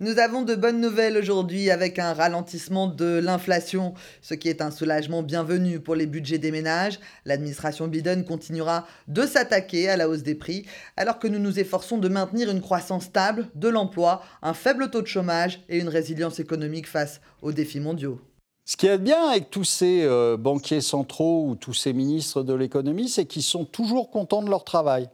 Nous 0.05 0.19
avons 0.19 0.43
de 0.43 0.55
bonnes 0.55 0.83
nouvelles 0.83 1.17
aujourd'hui 1.17 1.71
avec 1.71 1.99
un 1.99 2.13
ralentissement 2.13 2.89
de 2.89 3.21
l'inflation, 3.25 3.95
ce 4.21 4.35
qui 4.35 4.51
est 4.51 4.61
un 4.61 4.71
soulagement 4.71 5.23
bienvenu 5.23 5.81
pour 5.81 5.95
les 5.95 6.05
budgets 6.05 6.37
des 6.37 6.51
ménages. 6.51 7.01
L'administration 7.25 7.89
Biden 7.89 8.27
continuera 8.27 8.87
de 9.09 9.23
s'attaquer 9.23 9.89
à 9.89 9.97
la 9.97 10.11
hausse 10.11 10.23
des 10.23 10.35
prix 10.35 10.67
alors 10.99 11.19
que 11.19 11.27
nous 11.27 11.39
nous 11.39 11.59
efforçons 11.59 11.97
de 11.97 12.11
maintenir 12.11 12.51
une 12.51 12.61
croissance 12.61 13.05
stable, 13.05 13.49
de 13.55 13.69
l'emploi, 13.69 14.23
un 14.43 14.53
faible 14.53 14.91
taux 14.91 15.01
de 15.01 15.07
chômage 15.07 15.63
et 15.71 15.79
une 15.79 15.89
résilience 15.89 16.39
économique 16.39 16.87
face 16.87 17.23
aux 17.41 17.53
défis 17.53 17.81
mondiaux. 17.81 18.21
Ce 18.67 18.77
qui 18.77 18.89
est 18.89 18.99
bien 18.99 19.29
avec 19.31 19.49
tous 19.49 19.65
ces 19.65 20.03
euh, 20.03 20.37
banquiers 20.37 20.83
centraux 20.83 21.49
ou 21.49 21.55
tous 21.55 21.73
ces 21.73 21.95
ministres 21.95 22.43
de 22.43 22.53
l'économie, 22.53 23.09
c'est 23.09 23.25
qu'ils 23.25 23.43
sont 23.43 23.65
toujours 23.65 24.11
contents 24.11 24.43
de 24.43 24.51
leur 24.51 24.65
travail. 24.65 25.09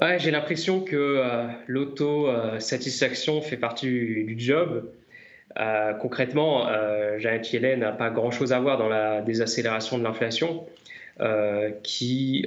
Ouais, 0.00 0.18
j'ai 0.18 0.30
l'impression 0.30 0.80
que 0.80 0.96
euh, 0.96 1.46
l'auto-satisfaction 1.66 3.42
fait 3.42 3.58
partie 3.58 3.86
du, 3.86 4.34
job. 4.38 4.90
Euh, 5.60 5.92
concrètement, 5.92 6.66
euh, 6.68 7.18
Janet 7.18 7.52
Yellen 7.52 7.80
n'a 7.80 7.92
pas 7.92 8.10
grand-chose 8.10 8.54
à 8.54 8.60
voir 8.60 8.78
dans 8.78 8.88
la 8.88 9.20
désaccélération 9.20 9.98
de 9.98 10.04
l'inflation, 10.04 10.66
euh, 11.20 11.70
qui 11.82 12.46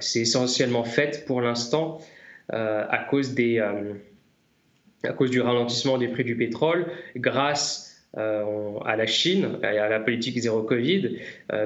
s'est 0.00 0.20
essentiellement 0.20 0.84
faite 0.84 1.24
pour 1.26 1.40
l'instant 1.40 1.98
à 2.50 3.06
cause 3.08 3.34
des 3.34 3.58
à 5.04 5.12
cause 5.12 5.30
du 5.30 5.40
ralentissement 5.40 5.96
des 5.96 6.08
prix 6.08 6.24
du 6.24 6.36
pétrole, 6.36 6.86
grâce 7.16 8.04
à 8.14 8.96
la 8.96 9.06
Chine 9.06 9.58
et 9.62 9.78
à 9.78 9.88
la 9.88 10.00
politique 10.00 10.38
zéro 10.38 10.62
Covid, 10.62 11.18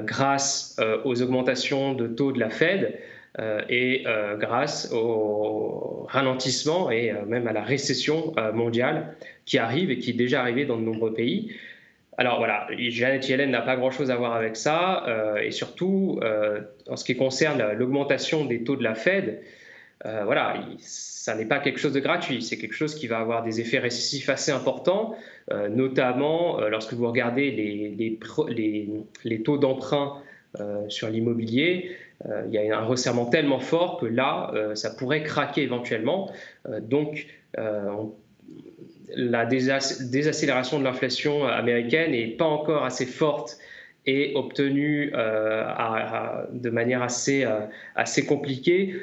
grâce 0.03 0.79
aux 1.03 1.21
augmentations 1.21 1.93
de 1.93 2.07
taux 2.07 2.31
de 2.31 2.39
la 2.39 2.49
Fed. 2.49 2.97
Euh, 3.39 3.61
et 3.69 4.03
euh, 4.07 4.35
grâce 4.35 4.91
au 4.91 6.07
ralentissement 6.09 6.89
et 6.89 7.11
euh, 7.11 7.23
même 7.27 7.47
à 7.47 7.53
la 7.53 7.61
récession 7.61 8.33
mondiale 8.53 9.15
qui 9.45 9.59
arrive 9.59 9.91
et 9.91 9.99
qui 9.99 10.11
est 10.11 10.13
déjà 10.13 10.41
arrivée 10.41 10.65
dans 10.65 10.77
de 10.77 10.81
nombreux 10.81 11.13
pays. 11.13 11.51
Alors 12.17 12.37
voilà, 12.37 12.67
Janet 12.75 13.29
Yellen 13.29 13.51
n'a 13.51 13.61
pas 13.61 13.75
grand-chose 13.75 14.09
à 14.09 14.15
voir 14.15 14.33
avec 14.33 14.55
ça, 14.55 15.05
et 15.39 15.51
surtout 15.51 16.19
en 16.89 16.95
ce 16.95 17.05
qui 17.05 17.15
concerne 17.15 17.73
l'augmentation 17.73 18.43
des 18.45 18.63
taux 18.63 18.75
de 18.75 18.83
la 18.83 18.95
Fed, 18.95 19.39
voilà, 20.03 20.55
ça 20.79 21.35
n'est 21.35 21.45
pas 21.45 21.59
quelque 21.59 21.79
chose 21.79 21.93
de 21.93 21.99
gratuit, 21.99 22.41
c'est 22.41 22.57
quelque 22.57 22.73
chose 22.73 22.95
qui 22.95 23.05
va 23.05 23.19
avoir 23.19 23.43
des 23.43 23.61
effets 23.61 23.77
récessifs 23.77 24.29
assez 24.29 24.51
importants, 24.51 25.15
notamment 25.69 26.59
lorsque 26.61 26.93
vous 26.93 27.07
regardez 27.07 27.51
les, 27.51 29.39
taux 29.43 29.59
d'emprunt 29.59 30.23
sur 30.89 31.09
l'immobilier. 31.09 31.95
Euh, 32.25 32.43
il 32.47 32.53
y 32.53 32.71
a 32.71 32.79
un 32.79 32.85
resserrement 32.85 33.25
tellement 33.25 33.59
fort 33.59 33.99
que 33.99 34.05
là, 34.05 34.51
euh, 34.53 34.75
ça 34.75 34.89
pourrait 34.91 35.23
craquer 35.23 35.61
éventuellement. 35.63 36.31
Euh, 36.67 36.79
donc, 36.79 37.27
la 39.15 39.45
désaccélération 39.47 40.77
de 40.77 40.83
l'inflation 40.83 41.47
américaine 41.47 42.11
n'est 42.11 42.27
pas 42.27 42.45
encore 42.45 42.83
assez 42.83 43.07
forte 43.07 43.57
et 44.05 44.33
obtenue 44.35 45.11
de 45.11 46.69
manière 46.69 47.01
assez, 47.01 47.47
assez 47.95 48.27
compliquée. 48.27 48.93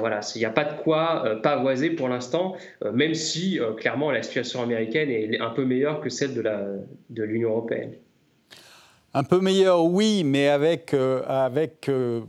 voilà, 0.00 0.20
il 0.34 0.38
n'y 0.38 0.44
a 0.44 0.50
pas 0.50 0.64
de 0.64 0.82
quoi 0.82 1.40
pavoiser 1.42 1.90
pour 1.90 2.10
l'instant, 2.10 2.56
même 2.92 3.14
si 3.14 3.58
clairement 3.78 4.10
la 4.10 4.22
situation 4.22 4.60
américaine 4.62 5.08
est 5.08 5.40
un 5.40 5.50
peu 5.50 5.64
meilleure 5.64 6.00
que 6.00 6.10
celle 6.10 6.34
de 6.34 7.22
l'Union 7.22 7.50
européenne. 7.50 7.92
Un 9.16 9.22
peu 9.22 9.38
meilleur, 9.38 9.84
oui, 9.84 10.24
mais 10.24 10.48
avec, 10.48 10.92
euh, 10.92 11.22
avec 11.28 11.88
euh, 11.88 12.22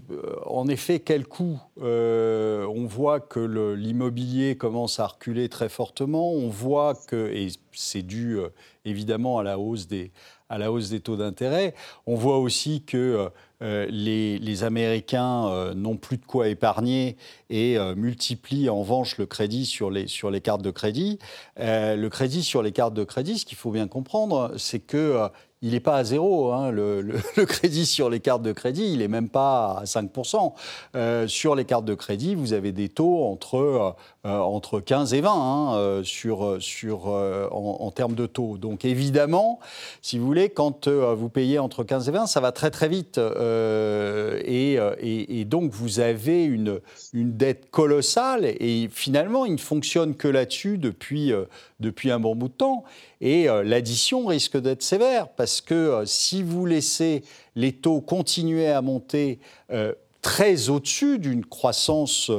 en 0.46 0.68
effet, 0.68 1.00
quel 1.00 1.26
coût 1.26 1.60
euh, 1.82 2.64
On 2.68 2.86
voit 2.86 3.20
que 3.20 3.40
l'immobilier 3.74 4.56
commence 4.56 5.00
à 5.00 5.08
reculer 5.08 5.50
très 5.50 5.68
fortement. 5.68 6.32
On 6.32 6.48
voit 6.48 6.94
que, 6.94 7.32
et 7.34 7.48
c'est 7.72 8.04
dû 8.04 8.38
évidemment 8.86 9.40
à 9.40 9.44
la 9.44 9.58
hausse 9.58 9.88
des, 9.88 10.12
à 10.48 10.60
la 10.60 10.72
hausse 10.72 10.92
des 10.92 11.00
taux 11.00 11.16
d'intérêt. 11.16 11.74
On 12.06 12.14
voit 12.14 12.38
aussi 12.38 12.84
que 12.84 13.32
les, 13.62 14.38
les, 14.38 14.64
Américains 14.64 15.74
n'ont 15.74 15.98
plus 15.98 16.18
de 16.18 16.26
quoi 16.26 16.50
épargner 16.50 17.18
et 17.50 17.78
multiplient 17.96 18.70
en 18.70 18.82
revanche 18.82 19.18
le 19.18 19.26
crédit 19.26 19.66
sur 19.66 19.90
les, 19.90 20.08
sur 20.08 20.30
les 20.30 20.40
cartes 20.40 20.62
de 20.62 20.72
crédit. 20.72 21.18
le 21.58 22.08
crédit 22.10 22.44
sur 22.44 22.62
les 22.62 22.72
cartes 22.72 22.94
de 22.94 23.04
crédit, 23.04 23.40
ce 23.40 23.46
qu'il 23.46 23.58
faut 23.58 23.72
bien 23.72 23.88
comprendre, 23.88 24.54
c'est 24.56 24.80
que 24.80 25.30
il 25.66 25.72
n'est 25.72 25.80
pas 25.80 25.98
à 25.98 26.04
zéro. 26.04 26.52
Hein. 26.52 26.72
Le, 26.76 27.46
crédit 27.46 27.86
sur 27.88 28.10
les 28.10 28.20
cartes 28.20 28.44
de 28.44 28.52
crédit, 28.52 28.94
il 28.94 29.00
n'est 29.00 29.08
même 29.08 29.30
pas 29.30 29.80
à 29.80 29.84
5%. 29.86 30.54
Euh, 30.96 31.28
sur 31.28 31.56
les 31.56 31.66
cartes 31.66 31.86
de 31.86 31.96
crédit, 31.96 32.36
vous 32.36 32.54
avez 32.54 32.72
des 32.72 32.88
taux 32.88 33.24
entre, 33.26 33.58
euh, 33.58 33.92
euh, 34.28 34.38
entre 34.38 34.80
15 34.80 35.16
et 35.16 35.22
20 35.22 35.32
hein, 35.32 36.02
sur, 36.04 36.58
sur, 36.60 37.08
en, 37.08 37.92
termes 37.92 38.14
de 38.14 38.28
taux. 38.28 38.58
Donc 38.58 38.86
évidemment, 38.86 39.60
si 40.04 40.20
vous 40.20 40.26
voulez, 40.26 40.50
quand 40.50 40.88
vous 40.88 41.30
payez 41.30 41.58
entre 41.58 41.84
15 41.84 42.10
et 42.10 42.12
20, 42.12 42.28
ça 42.28 42.42
va 42.42 42.52
très 42.52 42.70
très 42.70 42.88
vite. 42.88 43.20
Et, 43.20 44.78
et, 45.02 45.46
donc 45.46 45.72
vous 45.72 46.00
avez 46.00 46.44
une, 46.44 46.80
une 47.14 47.36
dette 47.38 47.72
colossale 47.72 48.46
et 48.46 48.88
finalement, 48.92 49.46
il 49.46 49.54
ne 49.54 49.58
fonctionne 49.58 50.16
que 50.16 50.28
là-dessus 50.28 50.78
depuis, 50.78 51.32
depuis 51.80 52.12
un 52.12 52.20
bon 52.20 52.36
bout 52.36 52.50
de 52.50 52.54
temps. 52.54 52.84
Et 53.22 53.48
l'addition 53.64 54.26
risque 54.26 54.58
d'être 54.58 54.84
sévère 54.84 55.30
parce 55.30 55.62
que 55.62 55.74
euh, 55.74 56.06
si 56.06 56.44
vous 56.44 56.66
laissez 56.66 57.24
les 57.56 57.72
taux 57.72 58.02
continuer 58.02 58.70
à 58.70 58.82
monter 58.82 59.40
euh, 59.72 59.94
très 60.22 60.70
au-dessus 60.70 61.20
d'une 61.20 61.46
croissance 61.46 62.32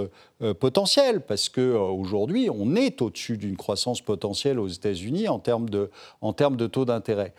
euh, 0.42 0.52
potentielle, 0.54 1.22
parce 1.22 1.48
qu'aujourd'hui, 1.48 2.50
on 2.52 2.74
est 2.74 3.00
au-dessus 3.00 3.38
d'une 3.38 3.56
croissance 3.56 4.02
potentielle 4.02 4.58
aux 4.58 4.68
États-Unis 4.68 5.28
en 5.28 5.38
termes 5.38 5.70
de, 5.70 5.90
en 6.20 6.32
termes 6.32 6.56
de 6.56 6.66
taux 6.66 6.84
d'intérêt. 6.84 7.32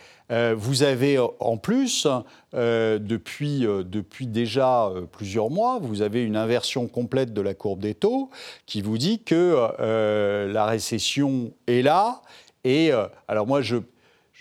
vous 0.56 0.82
avez 0.82 1.19
en 1.19 1.58
plus, 1.58 2.08
depuis, 2.54 3.60
depuis 3.60 4.26
déjà 4.26 4.91
plusieurs 5.12 5.52
mois, 5.52 5.78
vous 5.80 6.02
avez 6.02 6.23
une 6.23 6.36
inversion 6.36 6.88
complète 6.88 7.34
de 7.34 7.41
la 7.41 7.54
courbe 7.54 7.82
des 7.82 7.93
taux 7.93 8.32
qui 8.65 8.82
vous 8.82 8.97
dit 8.97 9.21
que 9.21 9.69
la 10.52 10.65
récession 10.65 11.52
est 11.67 11.84
là. 11.84 12.23
Et 12.69 12.91
alors 13.27 13.47
moi, 13.47 13.62
je 13.62 13.80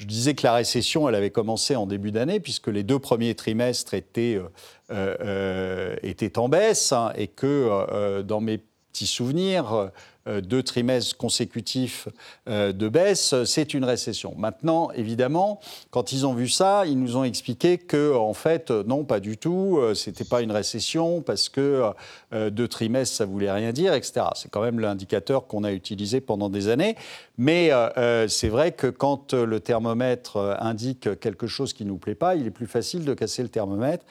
disais 0.01 0.35
que 0.35 0.43
la 0.45 0.55
récession, 0.55 1.09
elle 1.09 1.15
avait 1.15 1.31
commencé 1.31 1.77
en 1.77 1.87
début 1.87 2.11
d'année, 2.11 2.41
puisque 2.41 2.67
les 2.67 2.83
deux 2.83 2.99
premiers 2.99 3.35
trimestres 3.35 3.95
étaient, 3.95 4.41
étaient 6.03 6.39
en 6.39 6.49
baisse, 6.49 6.93
hein, 6.93 7.13
et 7.17 7.29
que 7.29 8.23
dans 8.23 8.41
mes 8.41 8.59
petits 8.93 9.07
souvenirs, 9.07 9.91
euh, 10.29 10.41
deux 10.41 10.63
trimestres 10.63 11.17
consécutifs 11.17 12.09
euh, 12.49 12.73
de 12.73 12.89
baisse, 12.89 13.35
c'est 13.45 13.75
une 13.75 13.85
récession. 13.85 14.35
Maintenant, 14.37 14.91
évidemment, 14.93 15.61
quand 15.91 16.13
ils 16.13 16.27
ont 16.27 16.35
vu 16.35 16.49
ça, 16.49 16.85
ils 16.85 16.99
nous 16.99 17.17
ont 17.17 17.23
expliqué 17.23 17.79
que, 17.79 18.15
en 18.15 18.35
fait, 18.35 18.71
non, 18.71 19.05
pas 19.05 19.21
du 19.21 19.39
tout, 19.39 19.79
euh, 19.79 19.95
c'était 19.95 20.25
pas 20.25 20.43
une 20.43 20.51
récession 20.51 21.23
parce 21.23 21.49
que 21.49 21.93
deux 22.33 22.69
trimestres, 22.69 23.17
ça 23.17 23.25
voulait 23.25 23.51
rien 23.51 23.73
dire, 23.73 23.95
etc. 23.95 24.27
C'est 24.35 24.51
quand 24.51 24.63
même 24.63 24.81
l'indicateur 24.81 25.47
qu'on 25.47 25.65
a 25.65 25.73
utilisé 25.73 26.21
pendant 26.21 26.49
des 26.49 26.69
années. 26.69 26.97
Mais 27.39 27.71
c'est 28.29 28.49
vrai 28.49 28.73
que 28.73 28.89
quand 28.89 29.33
le 29.33 29.61
thermomètre 29.61 30.57
indique 30.61 31.21
quelque 31.21 31.47
chose 31.47 31.73
qui 31.73 31.85
ne 31.85 31.91
nous 31.91 31.99
plaît 31.99 32.15
pas, 32.15 32.35
il 32.35 32.47
est 32.47 32.51
plus 32.51 32.67
facile 32.67 33.05
de 33.05 33.15
casser 33.15 33.43
le 33.43 33.49
thermomètre 33.49 34.05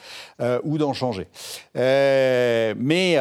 ou 0.64 0.78
d'en 0.78 0.92
changer. 0.92 1.28
mais 1.74 3.18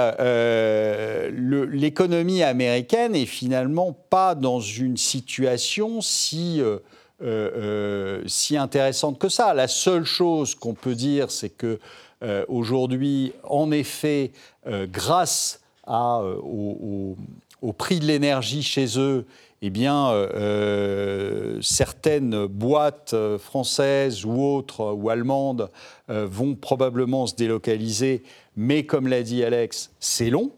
l'économie 1.31 2.43
américaine 2.43 3.13
n'est 3.13 3.25
finalement 3.25 3.93
pas 4.10 4.36
dans 4.36 4.60
une 4.60 4.97
situation 4.97 6.01
si, 6.01 6.62
euh, 6.62 6.77
euh, 7.21 7.51
euh, 7.55 8.23
si 8.27 8.58
intéressante 8.58 9.19
que 9.19 9.29
ça. 9.29 9.53
La 9.53 9.67
seule 9.67 10.05
chose 10.05 10.55
qu'on 10.55 10.73
peut 10.73 10.95
dire, 10.95 11.31
c'est 11.31 11.49
que 11.49 11.79
aujourd'hui, 12.47 13.34
en 13.43 13.71
effet, 13.71 14.32
grâce 14.65 15.62
à, 15.86 16.21
au, 16.21 17.15
prix 17.78 17.99
de 17.99 18.06
l'énergie 18.06 18.63
chez 18.63 18.97
eux, 18.97 19.25
eh 19.62 19.69
bien, 19.69 20.12
certaines 21.62 22.45
boîtes 22.47 23.15
françaises 23.38 24.25
ou 24.25 24.41
autres 24.41 24.93
ou 24.93 25.10
allemandes 25.10 25.69
vont 26.08 26.56
probablement 26.56 27.28
se 27.28 27.36
délocaliser, 27.36 28.23
mais 28.56 28.86
comme 28.86 29.08
l'a 29.08 29.23
dit 29.23 29.43
Alex, 29.43 29.91
c'est 29.99 30.30
long. 30.30 30.51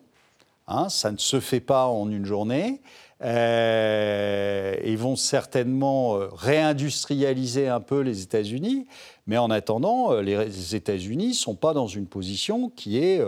Hein, 0.67 0.89
ça 0.89 1.11
ne 1.11 1.17
se 1.17 1.39
fait 1.39 1.61
pas 1.61 1.87
en 1.87 2.11
une 2.11 2.25
journée. 2.25 2.81
Euh, 3.23 4.75
ils 4.83 4.97
vont 4.97 5.15
certainement 5.15 6.17
euh, 6.17 6.27
réindustrialiser 6.31 7.67
un 7.67 7.79
peu 7.79 8.01
les 8.01 8.21
États-Unis, 8.21 8.85
mais 9.25 9.37
en 9.37 9.49
attendant, 9.49 10.13
euh, 10.13 10.21
les 10.21 10.75
États-Unis 10.75 11.29
ne 11.29 11.33
sont 11.33 11.55
pas 11.55 11.73
dans 11.73 11.87
une 11.87 12.05
position 12.05 12.69
qui 12.69 12.99
est 12.99 13.21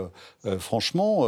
franchement 0.58 1.26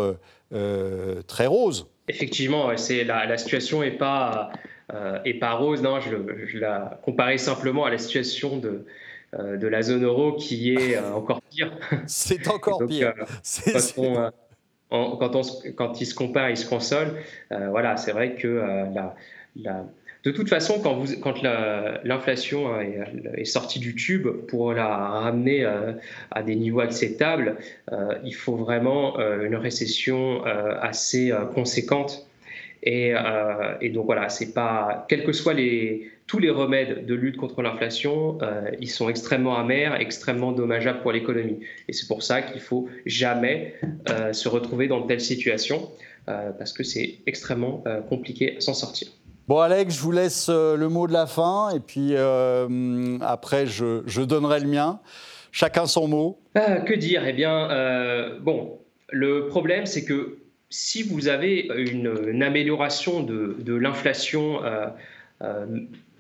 très 1.27 1.47
rose. 1.47 1.89
Effectivement, 2.09 2.69
la, 2.71 3.27
la, 3.27 3.39
situation 3.39 3.81
n'est 3.81 3.91
pas, 3.91 4.51
pas 4.89 5.53
rose. 5.55 5.83
Non, 5.83 6.01
je, 6.01 6.59
la 6.59 7.01
comparais 7.05 7.39
simplement 7.39 7.85
à 7.85 7.91
la 7.91 7.99
situation 7.99 8.59
de, 8.59 8.85
de 9.33 9.67
la 9.67 9.83
zone 9.83 10.05
euro 10.05 10.35
qui 10.35 10.75
est 10.75 10.99
encore 10.99 11.41
pire. 11.43 11.73
C'est 12.07 12.49
encore 12.49 12.87
pire 12.89 13.15
quand, 13.17 13.99
on, 13.99 14.31
quand 15.77 16.01
ils 16.01 16.07
se 16.07 16.15
comparent, 16.15 16.51
ils 16.51 16.57
se 16.57 16.69
consolent. 16.69 17.15
Euh, 17.53 17.69
voilà, 17.71 17.97
c'est 17.97 18.13
vrai 18.13 18.35
que 18.35 18.49
euh, 18.49 18.85
de 20.25 20.31
toute 20.31 20.49
façon, 20.49 20.81
quand 20.81 21.43
l'inflation 21.43 22.81
est, 22.81 23.45
sortie 23.45 23.81
du 23.81 23.95
tube, 23.97 24.29
pour 24.49 24.73
la 24.73 24.87
ramener 24.87 25.65
euh, 25.65 25.93
à 26.31 26.43
des 26.43 26.55
niveaux 26.55 26.81
acceptables, 26.81 27.57
il 28.25 28.35
faut 28.35 28.57
vraiment 28.57 29.19
une 29.19 29.57
récession 29.57 30.45
assez 30.45 31.33
conséquente. 31.55 32.27
Et, 32.83 33.15
et, 33.81 33.91
donc 33.91 34.07
voilà, 34.07 34.29
c'est 34.29 34.53
pas, 34.53 35.07
quel 35.09 35.25
que 35.25 35.33
soit 35.33 35.55
les, 35.55 36.11
tous 36.33 36.39
les 36.39 36.49
remèdes 36.49 37.05
de 37.05 37.15
lutte 37.15 37.37
contre 37.37 37.61
l'inflation, 37.61 38.39
euh, 38.41 38.71
ils 38.81 38.89
sont 38.89 39.11
extrêmement 39.11 39.59
amers, 39.59 40.01
extrêmement 40.01 40.53
dommageables 40.53 41.03
pour 41.03 41.13
l'économie. 41.13 41.61
Et 41.89 41.93
c'est 41.93 42.07
pour 42.07 42.23
ça 42.23 42.41
qu'il 42.41 42.63
faut 42.63 42.89
jamais 43.05 43.75
euh, 44.09 44.33
se 44.33 44.49
retrouver 44.49 44.89
dans 44.89 45.01
de 45.01 45.07
telles 45.07 45.21
situations, 45.21 45.91
euh, 46.29 46.51
parce 46.53 46.73
que 46.73 46.85
c'est 46.85 47.19
extrêmement 47.27 47.85
compliqué 48.09 48.57
à 48.57 48.61
s'en 48.61 48.73
sortir. 48.73 49.09
Bon, 49.47 49.59
Alex, 49.59 49.95
je 49.95 50.01
vous 50.01 50.13
laisse 50.13 50.49
le 50.49 50.89
mot 50.89 51.07
de 51.07 51.13
la 51.13 51.27
fin, 51.27 51.69
et 51.75 51.81
puis 51.81 52.17
après, 53.21 53.67
je, 53.67 54.03
je, 54.07 54.23
donnerai 54.23 54.61
le 54.61 54.69
mien. 54.69 55.01
Chacun 55.51 55.85
son 55.85 56.09
mot. 56.09 56.39
que 56.55 56.95
dire? 56.95 57.27
Eh 57.27 57.35
bien, 57.35 58.39
bon, 58.41 58.79
le 59.11 59.49
problème, 59.49 59.85
c'est 59.85 60.07
que 60.07 60.39
si 60.73 61.03
vous 61.03 61.29
avez 61.29 61.69
une, 61.77 62.43
amélioration 62.43 63.23
de, 63.23 63.75
l'inflation 63.75 64.61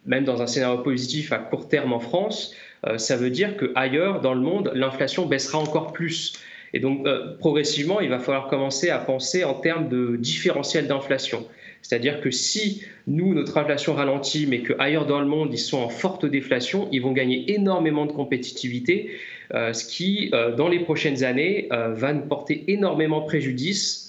même 0.06 0.24
dans 0.24 0.42
un 0.42 0.46
scénario 0.46 0.78
positif 0.78 1.32
à 1.32 1.38
court 1.38 1.68
terme 1.68 1.92
en 1.92 2.00
France, 2.00 2.54
euh, 2.86 2.98
ça 2.98 3.16
veut 3.16 3.30
dire 3.30 3.56
qu'ailleurs 3.56 4.20
dans 4.20 4.34
le 4.34 4.40
monde, 4.40 4.72
l'inflation 4.74 5.26
baissera 5.26 5.58
encore 5.58 5.92
plus. 5.92 6.32
Et 6.74 6.80
donc, 6.80 7.06
euh, 7.06 7.36
progressivement, 7.38 8.00
il 8.00 8.08
va 8.08 8.18
falloir 8.18 8.48
commencer 8.48 8.90
à 8.90 8.98
penser 8.98 9.44
en 9.44 9.54
termes 9.54 9.88
de 9.88 10.16
différentiel 10.16 10.88
d'inflation. 10.88 11.46
C'est-à-dire 11.82 12.20
que 12.20 12.30
si 12.30 12.82
nous, 13.06 13.34
notre 13.34 13.58
inflation 13.58 13.94
ralentit, 13.94 14.46
mais 14.46 14.62
qu'ailleurs 14.62 15.06
dans 15.06 15.20
le 15.20 15.26
monde, 15.26 15.52
ils 15.52 15.58
sont 15.58 15.78
en 15.78 15.88
forte 15.88 16.24
déflation, 16.24 16.88
ils 16.92 17.02
vont 17.02 17.12
gagner 17.12 17.52
énormément 17.52 18.06
de 18.06 18.12
compétitivité, 18.12 19.10
euh, 19.52 19.72
ce 19.72 19.84
qui, 19.84 20.30
dans 20.56 20.68
les 20.68 20.78
prochaines 20.80 21.24
années, 21.24 21.68
va 21.70 22.12
nous 22.12 22.22
porter 22.22 22.64
énormément 22.68 23.22
préjudice 23.22 24.01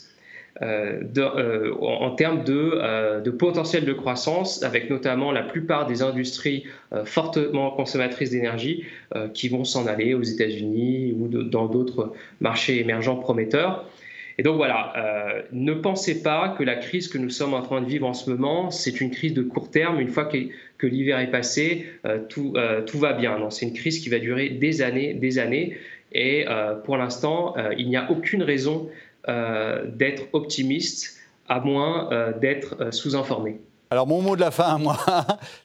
euh, 0.63 1.01
euh, 1.17 1.73
en, 1.81 2.11
termes 2.11 2.43
euh, 2.47 3.19
de, 3.19 3.31
potentiel 3.31 3.85
de 3.85 3.93
croissance, 3.93 4.63
avec 4.63 4.89
notamment 4.89 5.31
la 5.31 5.43
plupart 5.43 5.87
des 5.87 6.01
industries 6.01 6.65
fortement 7.05 7.71
consommatrices 7.71 8.29
d'énergie 8.29 8.85
qui 9.33 9.49
vont 9.49 9.63
s'en 9.63 9.87
aller 9.87 10.13
aux 10.13 10.21
États-Unis 10.21 11.15
ou 11.17 11.27
dans 11.27 11.65
d'autres 11.65 12.13
marchés 12.39 12.79
émergents 12.79 13.15
prometteurs. 13.15 13.89
Et 14.37 14.43
donc 14.43 14.57
voilà, 14.57 15.43
ne 15.51 15.73
pensez 15.73 16.21
pas 16.21 16.55
que 16.57 16.63
la 16.63 16.75
crise 16.75 17.07
que 17.07 17.17
nous 17.17 17.29
sommes 17.29 17.53
en 17.53 17.61
train 17.61 17.81
de 17.81 17.87
vivre 17.87 18.07
en 18.07 18.13
ce 18.13 18.29
moment, 18.29 18.69
c'est 18.69 19.01
une 19.01 19.11
crise 19.11 19.33
de 19.33 19.41
court 19.41 19.71
terme. 19.71 19.99
Une 19.99 20.09
fois 20.09 20.25
que, 20.25 20.37
l'hiver 20.85 21.19
est 21.19 21.31
passé, 21.31 21.87
tout, 22.29 22.53
tout, 22.85 22.99
va 22.99 23.13
bien. 23.13 23.49
C'est 23.49 23.65
une 23.65 23.73
crise 23.73 23.99
qui 23.99 24.09
va 24.09 24.19
durer 24.19 24.49
des 24.49 24.81
années, 24.81 25.13
des 25.13 25.39
années. 25.39 25.77
Et 26.11 26.45
pour 26.83 26.97
l'instant, 26.97 27.55
il 27.77 27.89
n'y 27.89 27.97
a 27.97 28.11
aucune 28.11 28.43
raison 28.43 28.89
d'être 29.27 30.23
optimiste, 30.33 31.17
à 31.47 31.59
moins 31.59 32.11
euh, 32.11 32.37
d'être 32.37 32.81
euh, 32.81 32.91
sous-informé. 32.91 33.61
Alors 33.89 34.07
mon 34.07 34.21
mot 34.21 34.35
de 34.35 34.41
la 34.41 34.51
fin 34.51 34.77
moi, 34.79 34.97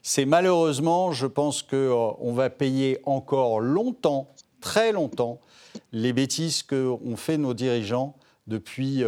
c'est 0.01 0.25
malheureusement, 0.25 1.11
je 1.11 1.27
pense 1.27 1.63
qu'on 1.63 2.33
va 2.33 2.49
payer 2.49 2.99
encore 3.05 3.59
longtemps, 3.59 4.33
très 4.61 4.91
longtemps, 4.91 5.39
les 5.91 6.13
bêtises 6.13 6.63
qu'ont 6.63 7.15
fait 7.15 7.37
nos 7.37 7.53
dirigeants 7.53 8.15
depuis 8.47 9.03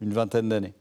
une 0.00 0.12
vingtaine 0.12 0.48
d'années. 0.48 0.74